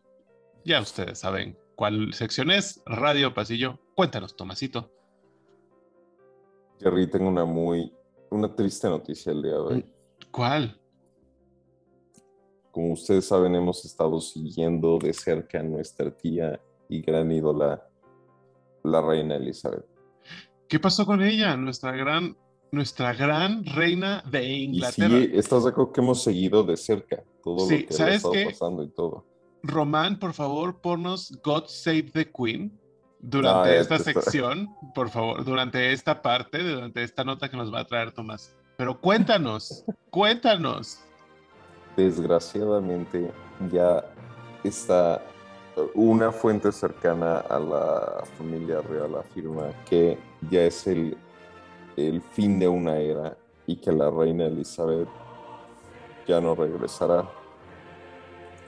Ya 0.66 0.78
ustedes 0.82 1.20
saben 1.20 1.56
cuál 1.74 2.12
sección 2.12 2.50
es, 2.50 2.82
Radio 2.84 3.32
Pasillo. 3.32 3.78
Cuéntanos, 3.94 4.36
Tomasito. 4.36 4.92
Jerry, 6.80 7.06
tengo 7.06 7.28
una 7.28 7.46
muy, 7.46 7.90
una 8.28 8.54
triste 8.54 8.90
noticia 8.90 9.32
el 9.32 9.42
día 9.42 9.52
de 9.52 9.58
hoy. 9.58 9.86
¿Cuál? 10.30 10.76
Como 12.70 12.92
ustedes 12.92 13.26
saben, 13.26 13.54
hemos 13.54 13.84
estado 13.84 14.20
siguiendo 14.20 14.98
de 14.98 15.12
cerca 15.12 15.60
a 15.60 15.62
nuestra 15.62 16.10
tía 16.10 16.60
y 16.88 17.02
gran 17.02 17.30
ídola, 17.30 17.86
la 18.84 19.02
reina 19.02 19.36
Elizabeth. 19.36 19.86
¿Qué 20.68 20.78
pasó 20.78 21.04
con 21.04 21.22
ella? 21.22 21.56
Nuestra 21.56 21.92
gran 21.92 22.36
nuestra 22.72 23.12
gran 23.12 23.64
reina 23.64 24.22
de 24.30 24.48
Inglaterra. 24.48 25.08
sí, 25.08 25.30
estás 25.34 25.64
de 25.64 25.70
acuerdo 25.70 25.92
que 25.92 26.00
hemos 26.00 26.22
seguido 26.22 26.62
de 26.62 26.76
cerca 26.76 27.22
todo 27.42 27.68
lo 27.68 27.68
que 27.68 28.02
ha 28.02 28.14
estado 28.14 28.34
pasando 28.44 28.84
y 28.84 28.88
todo. 28.90 29.26
Román, 29.62 30.18
por 30.18 30.32
favor, 30.32 30.80
ponnos 30.80 31.36
God 31.42 31.64
Save 31.66 32.10
the 32.12 32.30
Queen 32.30 32.78
durante 33.18 33.78
esta 33.78 33.98
sección, 33.98 34.68
por 34.94 35.10
favor, 35.10 35.44
durante 35.44 35.92
esta 35.92 36.22
parte, 36.22 36.62
durante 36.62 37.02
esta 37.02 37.24
nota 37.24 37.50
que 37.50 37.56
nos 37.56 37.72
va 37.72 37.80
a 37.80 37.84
traer 37.84 38.12
Tomás. 38.12 38.56
Pero 38.76 38.98
cuéntanos, 39.00 39.84
cuéntanos. 40.08 41.00
Desgraciadamente 42.00 43.30
ya 43.70 44.02
está 44.64 45.22
una 45.94 46.32
fuente 46.32 46.72
cercana 46.72 47.40
a 47.40 47.58
la 47.58 48.24
familia 48.38 48.80
real 48.80 49.16
afirma 49.16 49.70
que 49.84 50.18
ya 50.50 50.62
es 50.62 50.86
el 50.86 51.16
el 51.96 52.22
fin 52.22 52.58
de 52.58 52.68
una 52.68 52.96
era 52.96 53.36
y 53.66 53.76
que 53.76 53.92
la 53.92 54.10
reina 54.10 54.46
Elizabeth 54.46 55.08
ya 56.26 56.40
no 56.40 56.54
regresará 56.54 57.28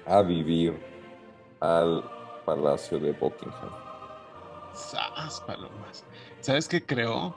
a 0.04 0.20
vivir 0.20 0.78
al 1.60 2.04
palacio 2.44 2.98
de 2.98 3.12
Buckingham. 3.12 3.70
¿Sabes 6.40 6.68
qué 6.68 6.84
creo? 6.84 7.34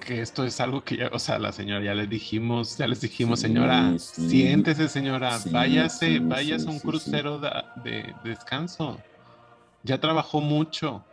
Que 0.00 0.20
esto 0.20 0.44
es 0.44 0.60
algo 0.60 0.84
que 0.84 0.96
ya, 0.96 1.08
o 1.12 1.18
sea, 1.18 1.38
la 1.38 1.52
señora 1.52 1.84
ya 1.84 1.94
le 1.94 2.06
dijimos, 2.06 2.76
ya 2.76 2.86
les 2.86 3.00
dijimos, 3.00 3.40
señora, 3.40 3.98
siéntese, 3.98 4.88
señora, 4.88 5.38
váyase, 5.50 6.18
váyase 6.18 6.68
a 6.68 6.70
un 6.70 6.78
crucero 6.78 7.38
de 7.38 8.14
descanso. 8.24 8.98
Ya 9.82 10.00
trabajó 10.00 10.40
mucho 10.40 11.04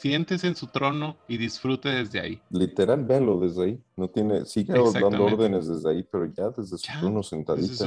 siéntese 0.00 0.48
en 0.48 0.56
su 0.56 0.66
trono 0.66 1.16
y 1.28 1.36
disfrute 1.36 1.88
desde 1.88 2.20
ahí. 2.20 2.40
Literal, 2.50 3.04
véalo 3.04 3.38
desde 3.40 3.64
ahí. 3.64 3.82
No 3.96 4.08
tiene, 4.08 4.44
sigue 4.44 4.72
dando 4.72 5.24
órdenes 5.24 5.66
desde 5.66 5.90
ahí, 5.90 6.02
pero 6.02 6.26
ya 6.26 6.50
desde 6.50 6.78
su 6.78 6.92
trono 7.00 7.22
sentadita. 7.22 7.84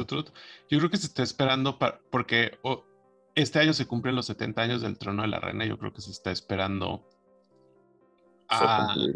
Yo 0.69 0.77
creo 0.79 0.89
que 0.89 0.97
se 0.97 1.07
está 1.07 1.23
esperando 1.23 1.77
para, 1.77 1.99
porque 2.09 2.57
este 3.35 3.59
año 3.59 3.73
se 3.73 3.85
cumplen 3.85 4.15
los 4.15 4.25
70 4.27 4.61
años 4.61 4.81
del 4.81 4.97
trono 4.97 5.21
de 5.23 5.27
la 5.27 5.39
reina. 5.39 5.65
Yo 5.65 5.77
creo 5.77 5.93
que 5.93 6.01
se 6.01 6.11
está 6.11 6.31
esperando 6.31 7.03
al, 8.47 9.07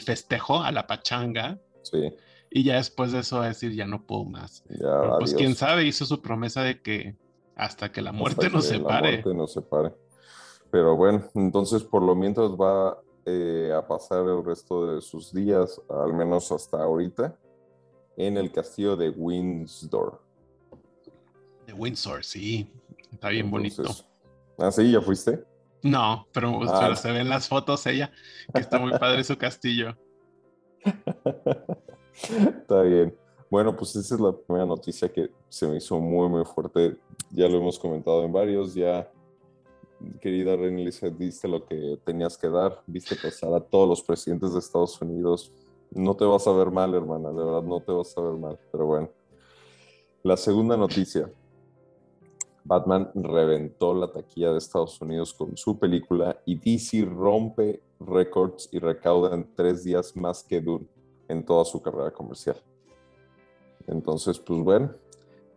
festejo, 0.00 0.62
a 0.62 0.72
la 0.72 0.86
pachanga. 0.86 1.58
Sí. 1.82 2.12
Y 2.50 2.64
ya 2.64 2.76
después 2.76 3.12
de 3.12 3.20
eso 3.20 3.38
va 3.38 3.44
a 3.44 3.48
decir, 3.48 3.72
ya 3.72 3.86
no 3.86 4.06
puedo 4.06 4.24
más. 4.24 4.64
pues 5.18 5.34
quién 5.34 5.54
sabe, 5.54 5.84
hizo 5.84 6.04
su 6.04 6.20
promesa 6.20 6.62
de 6.62 6.82
que 6.82 7.16
hasta 7.54 7.92
que 7.92 8.02
la 8.02 8.12
muerte 8.12 8.50
nos 8.50 8.66
separe. 8.66 9.06
La 9.06 9.22
muerte 9.22 9.34
nos 9.34 9.52
separe. 9.52 9.94
Pero 10.70 10.96
bueno, 10.96 11.24
entonces 11.34 11.82
por 11.82 12.02
lo 12.02 12.14
mientras 12.14 12.50
va 12.50 12.98
eh, 13.26 13.72
a 13.76 13.86
pasar 13.86 14.26
el 14.26 14.44
resto 14.44 14.94
de 14.94 15.00
sus 15.00 15.32
días, 15.32 15.80
al 15.88 16.14
menos 16.14 16.50
hasta 16.52 16.82
ahorita, 16.82 17.36
en 18.16 18.36
el 18.36 18.50
castillo 18.50 18.96
de 18.96 19.10
Windsor. 19.10 20.20
De 21.66 21.72
Windsor, 21.72 22.24
sí. 22.24 22.72
Está 23.12 23.28
bien 23.28 23.50
bonito. 23.50 23.84
¿Ah, 24.58 24.70
sí? 24.70 24.90
¿Ya 24.90 25.00
fuiste? 25.00 25.44
No, 25.82 26.26
pero, 26.32 26.60
ah. 26.62 26.94
se 26.94 27.10
ven 27.10 27.28
las 27.28 27.48
fotos 27.48 27.86
ella, 27.86 28.10
que 28.52 28.60
está 28.60 28.78
muy 28.78 28.92
padre 28.98 29.24
su 29.24 29.36
castillo. 29.38 29.96
está 32.24 32.82
bien. 32.82 33.16
Bueno, 33.50 33.76
pues 33.76 33.96
esa 33.96 34.14
es 34.14 34.20
la 34.20 34.32
primera 34.32 34.66
noticia 34.66 35.10
que 35.10 35.30
se 35.48 35.66
me 35.66 35.78
hizo 35.78 35.98
muy, 35.98 36.28
muy 36.28 36.44
fuerte. 36.44 36.96
Ya 37.30 37.48
lo 37.48 37.58
hemos 37.58 37.78
comentado 37.78 38.24
en 38.24 38.32
varios, 38.32 38.74
ya 38.74 39.10
querida 40.20 40.54
Elizabeth, 40.54 41.16
diste 41.16 41.48
lo 41.48 41.64
que 41.66 41.98
tenías 42.04 42.36
que 42.38 42.48
dar, 42.48 42.82
viste 42.86 43.16
pasar 43.16 43.52
a 43.54 43.60
todos 43.60 43.88
los 43.88 44.02
presidentes 44.02 44.52
de 44.52 44.58
Estados 44.58 45.00
Unidos. 45.00 45.52
No 45.90 46.14
te 46.14 46.24
vas 46.24 46.46
a 46.46 46.52
ver 46.52 46.70
mal, 46.70 46.94
hermana, 46.94 47.30
de 47.30 47.44
verdad 47.44 47.62
no 47.62 47.80
te 47.80 47.92
vas 47.92 48.16
a 48.16 48.20
ver 48.20 48.34
mal, 48.34 48.58
pero 48.70 48.86
bueno. 48.86 49.10
La 50.22 50.36
segunda 50.36 50.76
noticia. 50.76 51.30
Batman 52.64 53.10
reventó 53.14 53.94
la 53.94 54.10
taquilla 54.10 54.52
de 54.52 54.58
Estados 54.58 55.00
Unidos 55.00 55.34
con 55.34 55.56
su 55.56 55.78
película 55.78 56.40
y 56.44 56.56
DC 56.56 57.04
rompe 57.04 57.80
récords 58.00 58.68
y 58.72 58.78
recauda 58.78 59.34
en 59.34 59.46
tres 59.54 59.84
días 59.84 60.16
más 60.16 60.42
que 60.42 60.60
Dune 60.60 60.86
en 61.28 61.44
toda 61.44 61.64
su 61.64 61.80
carrera 61.80 62.10
comercial. 62.10 62.56
Entonces, 63.86 64.38
pues 64.38 64.60
bueno, 64.60 64.94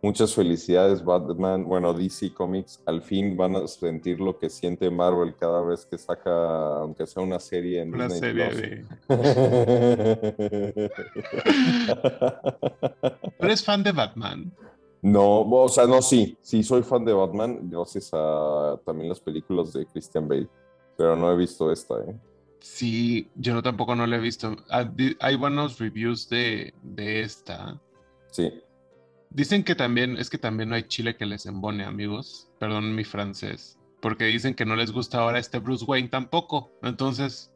Muchas 0.04 0.34
felicidades, 0.34 1.02
Batman. 1.02 1.64
Bueno, 1.64 1.94
DC 1.94 2.34
Comics, 2.34 2.78
al 2.84 3.00
fin 3.00 3.38
van 3.38 3.56
a 3.56 3.66
sentir 3.66 4.20
lo 4.20 4.38
que 4.38 4.50
siente 4.50 4.90
Marvel 4.90 5.34
cada 5.34 5.62
vez 5.62 5.86
que 5.86 5.96
saca, 5.96 6.80
aunque 6.80 7.06
sea 7.06 7.22
una 7.22 7.40
serie 7.40 7.80
en 7.80 7.94
Una 7.94 8.08
Disney 8.08 8.20
serie 8.20 8.84
Plus. 9.06 9.16
de... 9.16 10.90
¿Tú 13.38 13.46
eres 13.46 13.64
fan 13.64 13.82
de 13.82 13.92
Batman? 13.92 14.52
No, 15.04 15.42
o 15.42 15.68
sea, 15.68 15.86
no, 15.86 16.00
sí, 16.00 16.36
sí 16.40 16.62
soy 16.62 16.82
fan 16.82 17.04
de 17.04 17.12
Batman, 17.12 17.60
gracias 17.70 18.10
a 18.12 18.80
también 18.84 19.10
las 19.10 19.20
películas 19.20 19.72
de 19.74 19.84
Christian 19.86 20.26
Bale, 20.26 20.48
pero 20.96 21.14
no 21.14 21.30
he 21.30 21.36
visto 21.36 21.70
esta, 21.70 21.94
¿eh? 22.00 22.16
Sí, 22.60 23.28
yo 23.34 23.52
no, 23.52 23.62
tampoco 23.62 23.94
no 23.94 24.06
lo 24.06 24.16
he 24.16 24.20
visto. 24.20 24.56
Ah, 24.70 24.90
Hay 25.20 25.36
buenos 25.36 25.78
reviews 25.78 26.28
de, 26.30 26.72
de 26.82 27.20
esta. 27.20 27.78
Sí, 28.30 28.50
Dicen 29.34 29.64
que 29.64 29.74
también, 29.74 30.16
es 30.16 30.30
que 30.30 30.38
también 30.38 30.68
no 30.68 30.76
hay 30.76 30.84
chile 30.84 31.16
que 31.16 31.26
les 31.26 31.44
embone, 31.44 31.84
amigos. 31.84 32.48
Perdón 32.60 32.94
mi 32.94 33.02
francés. 33.02 33.76
Porque 34.00 34.26
dicen 34.26 34.54
que 34.54 34.64
no 34.64 34.76
les 34.76 34.92
gusta 34.92 35.18
ahora 35.18 35.40
este 35.40 35.58
Bruce 35.58 35.84
Wayne 35.84 36.08
tampoco. 36.08 36.70
Entonces, 36.82 37.50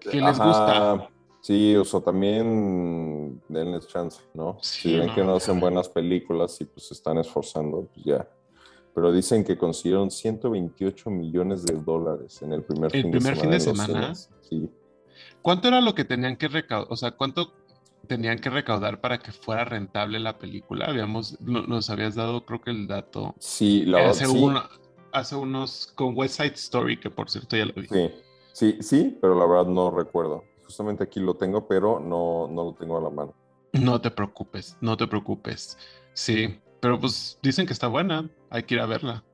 ¿Qué 0.00 0.20
les 0.20 0.38
gusta? 0.38 1.08
Sí, 1.40 1.76
o 1.76 1.84
sea, 1.84 2.00
también 2.00 3.40
denles 3.48 3.86
chance, 3.88 4.20
¿no? 4.34 4.58
Sí, 4.60 4.90
si 4.90 4.96
ven 4.96 5.06
no, 5.06 5.14
que 5.14 5.24
no 5.24 5.36
hacen 5.36 5.60
buenas 5.60 5.88
películas 5.88 6.60
y 6.60 6.64
pues 6.64 6.88
se 6.88 6.94
están 6.94 7.18
esforzando, 7.18 7.88
pues 7.94 8.04
ya. 8.04 8.28
Pero 8.94 9.12
dicen 9.12 9.44
que 9.44 9.56
consiguieron 9.56 10.10
128 10.10 11.10
millones 11.10 11.64
de 11.64 11.74
dólares 11.76 12.42
en 12.42 12.52
el 12.52 12.64
primer 12.64 12.94
¿El 12.94 13.02
fin 13.02 13.10
primer 13.12 13.34
de 13.36 13.40
fin 13.40 13.50
de 13.50 13.60
semana. 13.60 13.72
en 13.72 13.76
los 13.78 13.86
semana? 13.86 14.14
cines. 14.14 14.30
Sí. 14.42 14.70
¿cuánto 15.42 15.68
era 15.68 15.80
lo 15.80 15.94
que 15.94 16.04
tenían 16.04 16.36
que 16.36 16.48
recaudar? 16.48 16.88
O 16.90 16.96
sea, 16.96 17.12
¿cuánto 17.12 17.52
tenían 18.08 18.38
que 18.38 18.50
recaudar 18.50 19.00
para 19.00 19.18
que 19.18 19.30
fuera 19.32 19.64
rentable 19.64 20.18
la 20.18 20.38
película? 20.38 20.86
Habíamos, 20.86 21.40
no- 21.40 21.62
nos 21.66 21.88
habías 21.90 22.14
dado, 22.16 22.44
creo 22.44 22.60
que 22.60 22.70
el 22.72 22.86
dato. 22.88 23.34
Sí, 23.38 23.84
la 23.86 23.98
verdad, 23.98 24.10
hace, 24.10 24.26
sí. 24.26 24.38
uno- 24.44 24.62
hace 25.12 25.36
unos, 25.36 25.92
con 25.94 26.16
West 26.16 26.36
Side 26.40 26.54
Story, 26.54 26.98
que 26.98 27.10
por 27.10 27.30
cierto 27.30 27.56
ya 27.56 27.66
lo 27.66 27.72
vi. 27.74 27.86
Sí, 27.88 28.10
sí, 28.52 28.76
sí, 28.80 29.18
pero 29.20 29.38
la 29.38 29.46
verdad 29.46 29.66
no 29.70 29.90
recuerdo. 29.92 30.44
Justamente 30.68 31.02
aquí 31.02 31.18
lo 31.18 31.34
tengo, 31.34 31.66
pero 31.66 31.98
no, 31.98 32.46
no 32.46 32.64
lo 32.64 32.74
tengo 32.74 32.98
a 32.98 33.00
la 33.00 33.08
mano. 33.08 33.32
No 33.72 34.02
te 34.02 34.10
preocupes, 34.10 34.76
no 34.82 34.98
te 34.98 35.06
preocupes. 35.06 35.78
Sí, 36.12 36.60
pero 36.78 37.00
pues 37.00 37.38
dicen 37.42 37.66
que 37.66 37.72
está 37.72 37.86
buena, 37.86 38.28
hay 38.50 38.64
que 38.64 38.74
ir 38.74 38.80
a 38.82 38.86
verla. 38.86 39.24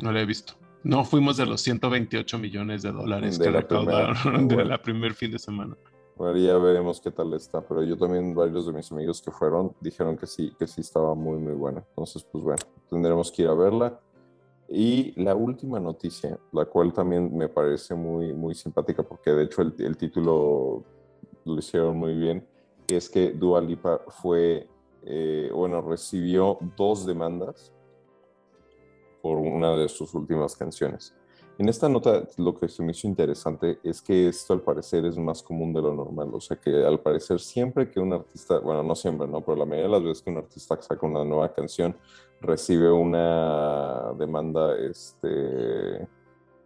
No 0.00 0.10
la 0.10 0.20
he 0.20 0.26
visto. 0.26 0.54
No 0.82 1.04
fuimos 1.04 1.36
de 1.36 1.46
los 1.46 1.60
128 1.60 2.38
millones 2.40 2.82
de 2.82 2.90
dólares 2.90 3.38
De 3.38 3.44
que 3.44 3.50
la 3.52 3.68
primera, 3.68 4.12
recaudaron 4.12 4.48
de 4.48 4.54
bueno. 4.56 4.70
la 4.70 4.82
primer 4.82 5.14
fin 5.14 5.30
de 5.30 5.38
semana. 5.38 5.76
Bueno, 6.16 6.36
ya 6.38 6.58
veremos 6.58 7.00
qué 7.00 7.12
tal 7.12 7.32
está, 7.34 7.60
pero 7.60 7.84
yo 7.84 7.96
también, 7.96 8.34
varios 8.34 8.66
de 8.66 8.72
mis 8.72 8.90
amigos 8.90 9.22
que 9.22 9.30
fueron, 9.30 9.76
dijeron 9.80 10.16
que 10.16 10.26
sí, 10.26 10.52
que 10.58 10.66
sí 10.66 10.80
estaba 10.80 11.14
muy, 11.14 11.38
muy 11.38 11.54
buena. 11.54 11.84
Entonces, 11.90 12.24
pues 12.24 12.42
bueno, 12.42 12.62
tendremos 12.90 13.30
que 13.30 13.42
ir 13.42 13.48
a 13.48 13.54
verla. 13.54 14.00
Y 14.76 15.12
la 15.22 15.36
última 15.36 15.78
noticia, 15.78 16.36
la 16.50 16.64
cual 16.64 16.92
también 16.92 17.32
me 17.36 17.48
parece 17.48 17.94
muy, 17.94 18.34
muy 18.34 18.56
simpática, 18.56 19.04
porque 19.04 19.30
de 19.30 19.44
hecho 19.44 19.62
el, 19.62 19.96
título 19.96 20.82
lo 21.44 21.58
hicieron 21.58 21.96
muy 21.96 22.12
bien, 22.16 22.44
es 22.88 23.08
que 23.08 23.30
Dua 23.30 23.60
Lipa 23.60 24.00
fue, 24.08 24.66
eh, 25.04 25.48
bueno, 25.54 25.80
recibió 25.80 26.58
dos 26.76 27.06
demandas 27.06 27.72
por 29.22 29.38
una 29.38 29.76
de 29.76 29.88
sus 29.88 30.12
últimas 30.12 30.56
canciones. 30.56 31.14
En 31.56 31.68
esta 31.68 31.88
nota 31.88 32.26
lo 32.36 32.52
que 32.58 32.68
se 32.68 32.82
me 32.82 32.90
hizo 32.90 33.06
interesante 33.06 33.78
es 33.84 34.02
que 34.02 34.26
esto 34.26 34.54
al 34.54 34.62
parecer 34.62 35.04
es 35.04 35.16
más 35.16 35.40
común 35.40 35.72
de 35.72 35.82
lo 35.82 35.94
normal, 35.94 36.30
o 36.32 36.40
sea 36.40 36.56
que 36.56 36.84
al 36.84 36.98
parecer 36.98 37.38
siempre 37.38 37.88
que 37.88 38.00
un 38.00 38.12
artista, 38.12 38.58
bueno, 38.58 38.82
no 38.82 38.96
siempre, 38.96 39.28
¿no? 39.28 39.40
Pero 39.40 39.58
la 39.58 39.64
mayoría 39.64 39.84
de 39.84 39.92
las 39.92 40.02
veces 40.02 40.22
que 40.24 40.30
un 40.30 40.38
artista 40.38 40.82
saca 40.82 41.06
una 41.06 41.24
nueva 41.24 41.52
canción, 41.54 41.96
recibe 42.44 42.90
una 42.92 44.12
demanda, 44.18 44.76
este, 44.78 46.06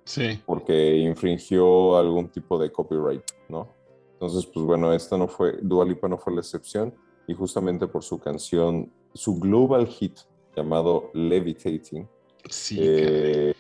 Sí, 0.05 0.41
porque 0.47 0.97
infringió 0.99 1.97
algún 1.97 2.29
tipo 2.31 2.59
de 2.59 2.71
copyright, 2.73 3.23
¿no? 3.49 3.69
Entonces, 4.15 4.47
pues 4.47 4.65
bueno, 4.67 4.93
esta 4.93 5.17
no 5.17 5.29
fue, 5.29 5.59
Dua 5.63 5.85
Lipa 5.85 6.09
no 6.09 6.19
fue 6.19 6.33
la 6.35 6.41
excepción 6.41 6.95
y 7.27 7.35
justamente 7.35 7.87
por 7.87 8.03
su 8.03 8.19
canción, 8.19 8.91
su 9.15 9.39
global 9.39 9.87
hit 9.87 10.19
llamado 10.57 11.11
Levitating, 11.15 12.09
sí. 12.49 12.77
eh, 12.81 13.53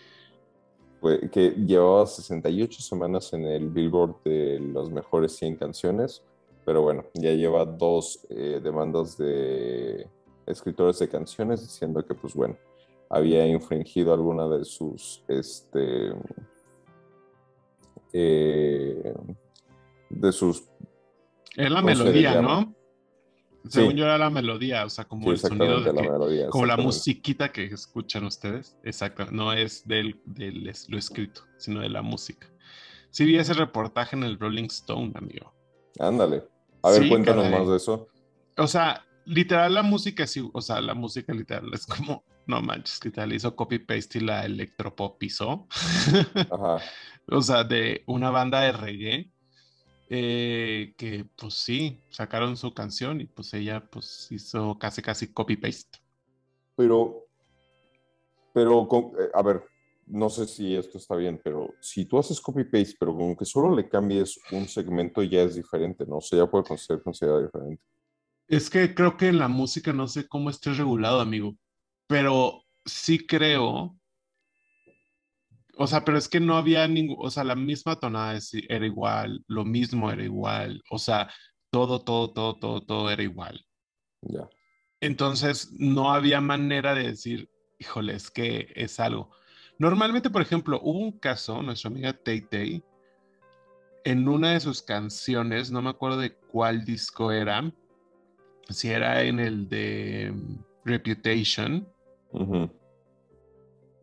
fue- 1.01 1.31
que 1.31 1.51
llevaba 1.51 2.07
68 2.07 2.81
semanas 2.83 3.33
en 3.33 3.45
el 3.45 3.69
Billboard 3.69 4.16
de 4.25 4.59
las 4.75 4.90
mejores 4.90 5.37
100 5.37 5.57
canciones, 5.57 6.25
pero 6.64 6.83
bueno, 6.83 7.05
ya 7.14 7.31
lleva 7.33 7.64
dos 7.64 8.27
eh, 8.31 8.61
demandas 8.62 9.16
de 9.16 10.09
escritores 10.49 10.99
de 10.99 11.09
canciones 11.09 11.61
diciendo 11.63 12.05
que, 12.05 12.15
pues 12.15 12.35
bueno, 12.35 12.57
había 13.11 13.47
infringido 13.47 14.13
alguna 14.13 14.49
de 14.49 14.65
sus, 14.65 15.23
este, 15.29 16.13
eh, 18.13 19.15
de 20.11 20.33
sus, 20.33 20.65
Es 21.57 21.71
la 21.71 21.81
¿cómo 21.83 21.95
se 21.95 22.05
le 22.05 22.05
melodía? 22.05 22.41
¿no? 22.43 22.75
Según 23.69 23.91
Sí. 23.93 23.97
yo 23.99 24.05
era 24.05 24.17
la 24.17 24.31
melodía, 24.31 24.85
o 24.85 24.89
sea, 24.89 25.05
como 25.05 25.25
sí, 25.25 25.31
el 25.31 25.39
sonido 25.39 25.81
de 25.81 25.93
la 25.93 26.03
melodía. 26.03 26.49
como 26.49 26.65
la 26.65 26.77
musiquita 26.77 27.53
que 27.53 27.65
escuchan 27.65 28.25
ustedes. 28.25 28.79
Exacto, 28.85 29.27
no 29.31 29.53
es 29.53 29.87
del, 29.87 30.21
del 30.25 30.69
es- 30.69 30.89
lo 30.89 30.97
escrito, 30.97 31.43
sino 31.59 31.81
de 31.81 31.91
la 31.91 32.01
música. 32.01 32.47
Sí 33.11 33.25
vi 33.27 33.37
ese 33.37 33.53
reportaje 33.55 34.17
en 34.17 34.23
el 34.23 34.39
Rolling 34.39 34.67
Stone, 34.67 35.13
amigo. 35.17 35.53
Ándale. 35.99 36.45
A 36.83 36.91
ver, 36.91 37.03
Sí, 37.03 37.09
cuéntanos 37.09 37.45
caray. 37.45 37.59
más 37.59 37.69
de 37.69 37.77
eso. 37.77 38.09
O 38.57 38.67
sea, 38.67 39.05
literal 39.29 39.75
la 39.75 39.83
música 39.83 40.27
sí, 40.27 40.49
o 40.53 40.61
sea, 40.61 40.81
la 40.81 40.95
música 40.95 41.33
literal 41.33 41.73
es 41.73 41.87
como, 41.87 42.25
no 42.47 42.61
manches, 42.62 43.05
literal 43.05 43.33
hizo 43.33 43.55
copy-paste 43.55 44.19
y 44.19 44.23
la 44.23 44.45
electropopizó. 44.45 45.67
Ajá. 46.51 46.83
o 47.31 47.43
sea, 47.43 47.64
de 47.64 48.03
una 48.07 48.31
banda 48.31 48.61
de 48.62 48.73
reggae 48.73 49.31
eh, 50.11 50.95
que 50.97 51.27
pues 51.37 51.55
sí, 51.55 52.01
sacaron 52.09 52.57
su 52.57 52.73
canción 52.73 53.21
y 53.21 53.27
pues 53.27 53.53
ella 53.55 53.85
pues 53.91 54.29
hizo 54.31 54.79
casi 54.79 55.03
casi 55.03 55.33
copy-paste. 55.33 55.99
Pero, 56.77 57.27
pero, 58.55 58.88
con- 58.88 59.12
eh, 59.19 59.29
a 59.35 59.43
ver, 59.43 59.62
no 60.07 60.31
sé 60.31 60.47
si 60.47 60.75
esto 60.75 60.97
está 60.97 61.14
bien, 61.17 61.38
pero 61.45 61.75
si 61.81 62.07
tú 62.07 62.19
haces 62.19 62.41
copy-paste, 62.41 62.97
pero 62.99 63.14
con 63.14 63.37
que 63.37 63.45
solo 63.45 63.75
le 63.77 63.88
cambies 63.88 64.41
un 64.53 64.67
segmento 64.67 65.23
ya 65.23 65.43
es 65.43 65.55
diferente, 65.57 66.07
¿no? 66.07 66.17
O 66.17 66.21
sea, 66.23 66.38
ya 66.38 66.51
puede 66.51 66.64
ser 66.79 67.03
considerado 67.03 67.43
diferente. 67.43 67.83
Es 68.49 68.71
que 68.71 68.95
creo 68.95 69.17
que 69.17 69.29
en 69.29 69.39
la 69.39 69.49
música 69.49 69.93
no 69.93 70.09
sé 70.09 70.27
cómo 70.27 70.49
esté 70.51 70.73
regulado, 70.73 71.21
amigo, 71.21 71.55
pero 72.07 72.65
sí 72.85 73.27
creo, 73.27 73.99
o 75.77 75.87
sea, 75.87 76.05
pero 76.05 76.19
es 76.19 76.29
que 76.29 76.41
no 76.41 76.57
había 76.57 76.89
ningún, 76.89 77.17
o 77.21 77.31
sea, 77.31 77.45
la 77.45 77.55
misma 77.55 77.97
tonada 77.97 78.39
era 78.69 78.87
igual, 78.87 79.45
lo 79.47 79.65
mismo 79.65 80.11
era 80.11 80.25
igual, 80.25 80.83
o 80.91 80.99
sea, 80.99 81.31
todo, 81.71 82.01
todo, 82.01 82.33
todo, 82.33 82.55
todo, 82.57 82.81
todo 82.81 83.11
era 83.11 83.23
igual. 83.23 83.65
Ya. 84.23 84.49
Entonces, 85.01 85.71
no 85.79 86.13
había 86.13 86.41
manera 86.41 86.95
de 86.95 87.09
decir, 87.09 87.49
híjole, 87.79 88.15
es 88.15 88.31
que 88.31 88.73
es 88.75 88.99
algo. 88.99 89.31
Normalmente, 89.79 90.31
por 90.31 90.43
ejemplo, 90.43 90.81
hubo 90.83 90.99
un 90.99 91.13
caso, 91.13 91.63
nuestra 91.63 91.91
amiga 91.91 92.13
Tay 92.13 92.41
Tay, 92.41 92.83
en 94.05 94.29
una 94.29 94.53
de 94.53 94.61
sus 94.61 94.83
canciones, 94.83 95.71
no 95.71 95.83
me 95.83 95.91
acuerdo 95.91 96.19
de 96.19 96.35
cuál 96.35 96.85
disco 96.85 97.31
era, 97.31 97.71
si 98.68 98.90
era 98.90 99.22
en 99.22 99.40
el 99.40 99.68
de 99.68 100.33
mm, 100.33 100.64
Reputation, 100.85 101.88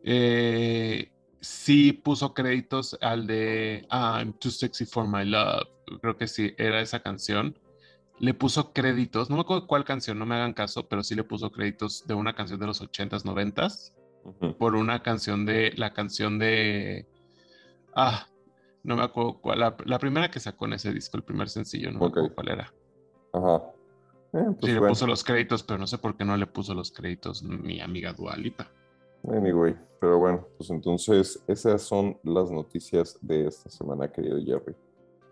eh, 0.04 1.10
sí 1.40 1.92
puso 1.92 2.34
créditos 2.34 2.96
al 3.00 3.26
de 3.26 3.86
I'm 3.90 4.32
Too 4.34 4.50
Sexy 4.50 4.84
for 4.84 5.06
My 5.08 5.24
Love, 5.24 5.68
creo 6.00 6.16
que 6.16 6.28
sí, 6.28 6.54
era 6.58 6.80
esa 6.80 7.00
canción. 7.00 7.58
Le 8.18 8.32
puso 8.32 8.72
créditos, 8.72 9.28
no 9.28 9.36
me 9.36 9.42
acuerdo 9.42 9.66
cuál 9.66 9.84
canción, 9.84 10.18
no 10.18 10.24
me 10.24 10.36
hagan 10.36 10.54
caso, 10.54 10.88
pero 10.88 11.02
sí 11.02 11.14
le 11.14 11.22
puso 11.22 11.50
créditos 11.50 12.06
de 12.06 12.14
una 12.14 12.34
canción 12.34 12.58
de 12.58 12.66
los 12.66 12.80
80s, 12.80 13.24
90s, 13.24 13.92
Ujú. 14.24 14.56
por 14.56 14.74
una 14.74 15.02
canción 15.02 15.44
de, 15.44 15.72
la 15.76 15.92
canción 15.92 16.38
de, 16.38 17.06
ah, 17.94 18.26
no 18.82 18.96
me 18.96 19.02
acuerdo 19.02 19.38
cuál, 19.40 19.60
la, 19.60 19.76
la 19.84 19.98
primera 19.98 20.30
que 20.30 20.40
sacó 20.40 20.64
en 20.64 20.74
ese 20.74 20.94
disco, 20.94 21.18
el 21.18 21.24
primer 21.24 21.50
sencillo, 21.50 21.92
no 21.92 21.98
me 21.98 22.06
acuerdo 22.06 22.34
cuál 22.34 22.48
era. 22.48 22.72
Ajá. 23.34 23.75
Eh, 24.36 24.44
Sí, 24.48 24.56
pues 24.60 24.72
le 24.72 24.78
bueno, 24.78 24.92
puso 24.92 25.06
los 25.06 25.24
créditos, 25.24 25.62
pero 25.62 25.78
no 25.78 25.86
sé 25.86 25.98
por 25.98 26.16
qué 26.16 26.24
no 26.24 26.36
le 26.36 26.46
puso 26.46 26.74
los 26.74 26.90
créditos 26.92 27.42
mi 27.42 27.80
amiga 27.80 28.12
Dualipa. 28.12 28.70
anyway, 29.28 29.74
pero 30.00 30.18
bueno, 30.18 30.46
pues 30.58 30.70
entonces 30.70 31.42
esas 31.48 31.82
son 31.82 32.18
las 32.22 32.50
noticias 32.50 33.18
de 33.22 33.46
esta 33.48 33.70
semana, 33.70 34.12
querido 34.12 34.38
Jerry. 34.44 34.76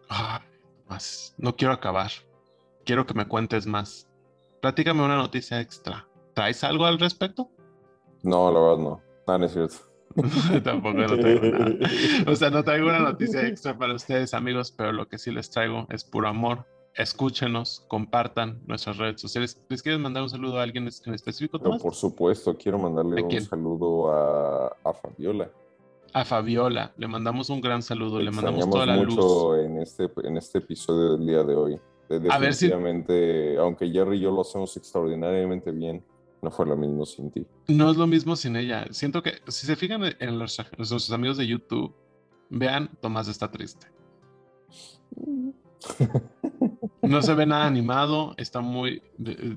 Ah, 0.09 0.43
más. 0.89 1.35
No 1.39 1.55
quiero 1.55 1.73
acabar. 1.75 2.11
Quiero 2.85 3.07
que 3.07 3.15
me 3.15 3.27
cuentes 3.29 3.67
más. 3.67 4.09
Platícame 4.61 5.03
una 5.05 5.17
noticia 5.17 5.61
extra. 5.61 6.07
¿Traes 6.35 6.65
algo 6.65 6.87
al 6.87 6.99
respecto? 6.99 7.51
No, 8.23 8.51
la 8.51 8.59
verdad 8.61 8.79
no. 8.79 9.03
Ah, 9.27 9.39
no 9.39 9.45
es 9.47 9.53
cierto. 9.53 9.77
Tampoco 10.65 10.99
no 10.99 11.19
traigo 11.19 11.47
nada. 11.59 11.75
O 12.27 12.37
sea, 12.37 12.51
no 12.51 12.63
traigo 12.65 12.89
una 12.89 13.01
noticia 13.01 13.47
extra 13.47 13.77
para 13.77 13.95
ustedes, 13.95 14.33
amigos, 14.35 14.73
pero 14.73 14.93
lo 14.93 15.09
que 15.09 15.19
sí 15.19 15.31
les 15.31 15.51
traigo 15.51 15.87
es 15.91 16.05
puro 16.05 16.29
amor. 16.29 16.67
Escúchenos, 16.95 17.85
compartan 17.89 18.61
nuestras 18.67 18.97
redes 18.97 19.21
sociales. 19.21 19.61
¿Les 19.69 19.83
quieres 19.83 20.01
mandar 20.01 20.23
un 20.23 20.31
saludo 20.31 20.59
a 20.59 20.63
alguien 20.63 20.89
en 21.05 21.15
específico? 21.15 21.59
Por 21.59 21.95
supuesto, 21.95 22.57
quiero 22.57 22.79
mandarle 22.79 23.23
un 23.23 23.41
saludo 23.41 24.13
a, 24.13 24.77
a, 24.85 24.93
Fabiola. 24.93 25.51
A 26.13 26.25
Fabiola, 26.25 26.93
le 26.97 27.09
mandamos 27.09 27.51
un 27.51 27.61
gran 27.61 27.83
saludo, 27.83 28.21
le 28.21 28.31
mandamos 28.31 28.69
toda 28.71 28.87
la 28.87 28.97
mucho 28.97 29.57
en 29.57 29.81
este, 29.81 30.09
en 30.23 30.37
este 30.37 30.59
episodio 30.59 31.17
del 31.17 31.27
día 31.27 31.43
de 31.43 31.55
hoy. 31.55 31.81
Definitivamente, 32.09 33.57
aunque 33.59 33.91
Jerry 33.91 34.19
y 34.19 34.21
yo 34.21 34.31
lo 34.31 34.43
hacemos 34.43 34.77
extraordinariamente 34.77 35.71
bien, 35.73 36.05
no 36.43 36.51
fue 36.51 36.67
lo 36.67 36.77
mismo 36.77 37.07
sin 37.07 37.31
ti. 37.31 37.47
No 37.69 37.91
es 37.91 37.97
lo 37.97 38.07
mismo 38.07 38.37
sin 38.37 38.55
ella. 38.57 38.87
Siento 38.91 39.23
que, 39.23 39.33
si 39.49 39.67
se 39.67 39.75
fijan 39.75 40.03
en 40.21 40.39
los, 40.39 40.59
nuestros 40.77 41.11
amigos 41.11 41.39
de 41.39 41.47
YouTube, 41.47 41.95
vean, 42.51 42.91
Tomás 43.01 43.29
está 43.29 43.51
triste. 43.51 43.87
No 47.09 47.23
se 47.23 47.35
ve 47.35 47.47
nada 47.47 47.67
animado, 47.67 48.35
está 48.37 48.61
muy, 48.61 49.03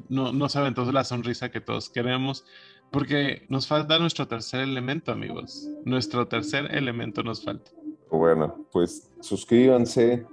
no, 0.09 0.31
no 0.31 0.49
se 0.49 0.61
ve 0.61 0.67
entonces 0.67 0.93
la 0.93 1.03
sonrisa 1.03 1.49
que 1.49 1.61
todos 1.61 1.89
queremos, 1.89 2.45
porque 2.91 3.45
nos 3.49 3.67
falta 3.67 3.99
nuestro 3.99 4.27
tercer 4.27 4.61
elemento, 4.61 5.11
amigos. 5.11 5.67
Nuestro 5.85 6.27
tercer 6.27 6.73
elemento 6.75 7.23
nos 7.23 7.43
falta. 7.43 7.71
Bueno, 8.09 8.65
pues 8.71 9.09
suscríbanse, 9.19 10.25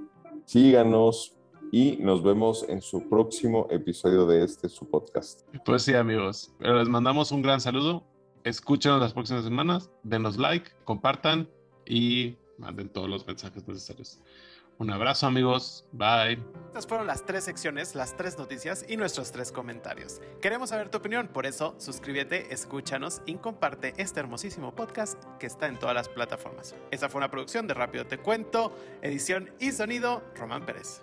síganos 0.45 1.35
y 1.73 1.97
nos 2.01 2.23
vemos 2.23 2.65
en 2.69 2.81
su 2.81 3.09
próximo 3.09 3.67
episodio 3.71 4.27
de 4.27 4.45
este 4.45 4.69
su 4.69 4.89
podcast. 4.89 5.43
Pues 5.65 5.83
sí, 5.83 5.95
amigos, 5.95 6.55
les 6.61 6.89
mandamos 6.89 7.33
un 7.33 7.43
gran 7.43 7.61
saludo. 7.61 8.05
Escúchenos 8.45 9.01
las 9.01 9.13
próximas 9.13 9.45
semanas, 9.45 9.91
denos 10.03 10.37
like, 10.37 10.71
compartan 10.85 11.49
y 11.87 12.37
manden 12.59 12.89
todos 12.91 13.09
los 13.09 13.27
mensajes 13.27 13.67
necesarios. 13.67 14.21
Un 14.79 14.91
abrazo 14.91 15.27
amigos, 15.27 15.85
bye. 15.93 16.39
Estas 16.67 16.87
fueron 16.89 17.07
las 17.07 17.25
tres 17.25 17.45
secciones, 17.45 17.95
las 17.95 18.17
tres 18.17 18.37
noticias 18.37 18.85
y 18.89 18.97
nuestros 18.97 19.31
tres 19.31 19.53
comentarios. 19.53 20.21
Queremos 20.43 20.71
saber 20.71 20.89
tu 20.89 20.99
opinión, 20.99 21.29
por 21.29 21.47
eso 21.47 21.77
suscríbete, 21.79 22.53
escúchanos 22.53 23.23
y 23.25 23.37
comparte 23.37 23.95
este 23.97 24.19
hermosísimo 24.19 24.75
podcast 24.75 25.23
que 25.39 25.47
está 25.47 25.69
en 25.69 25.79
todas 25.79 25.95
las 25.95 26.09
plataformas. 26.09 26.75
Esa 26.91 27.09
fue 27.09 27.19
una 27.19 27.31
producción 27.31 27.69
de 27.69 27.75
Rápido 27.75 28.07
Te 28.07 28.19
Cuento, 28.19 28.77
edición 29.03 29.51
y 29.61 29.71
sonido, 29.71 30.25
Román 30.35 30.67
Pérez. 30.67 31.03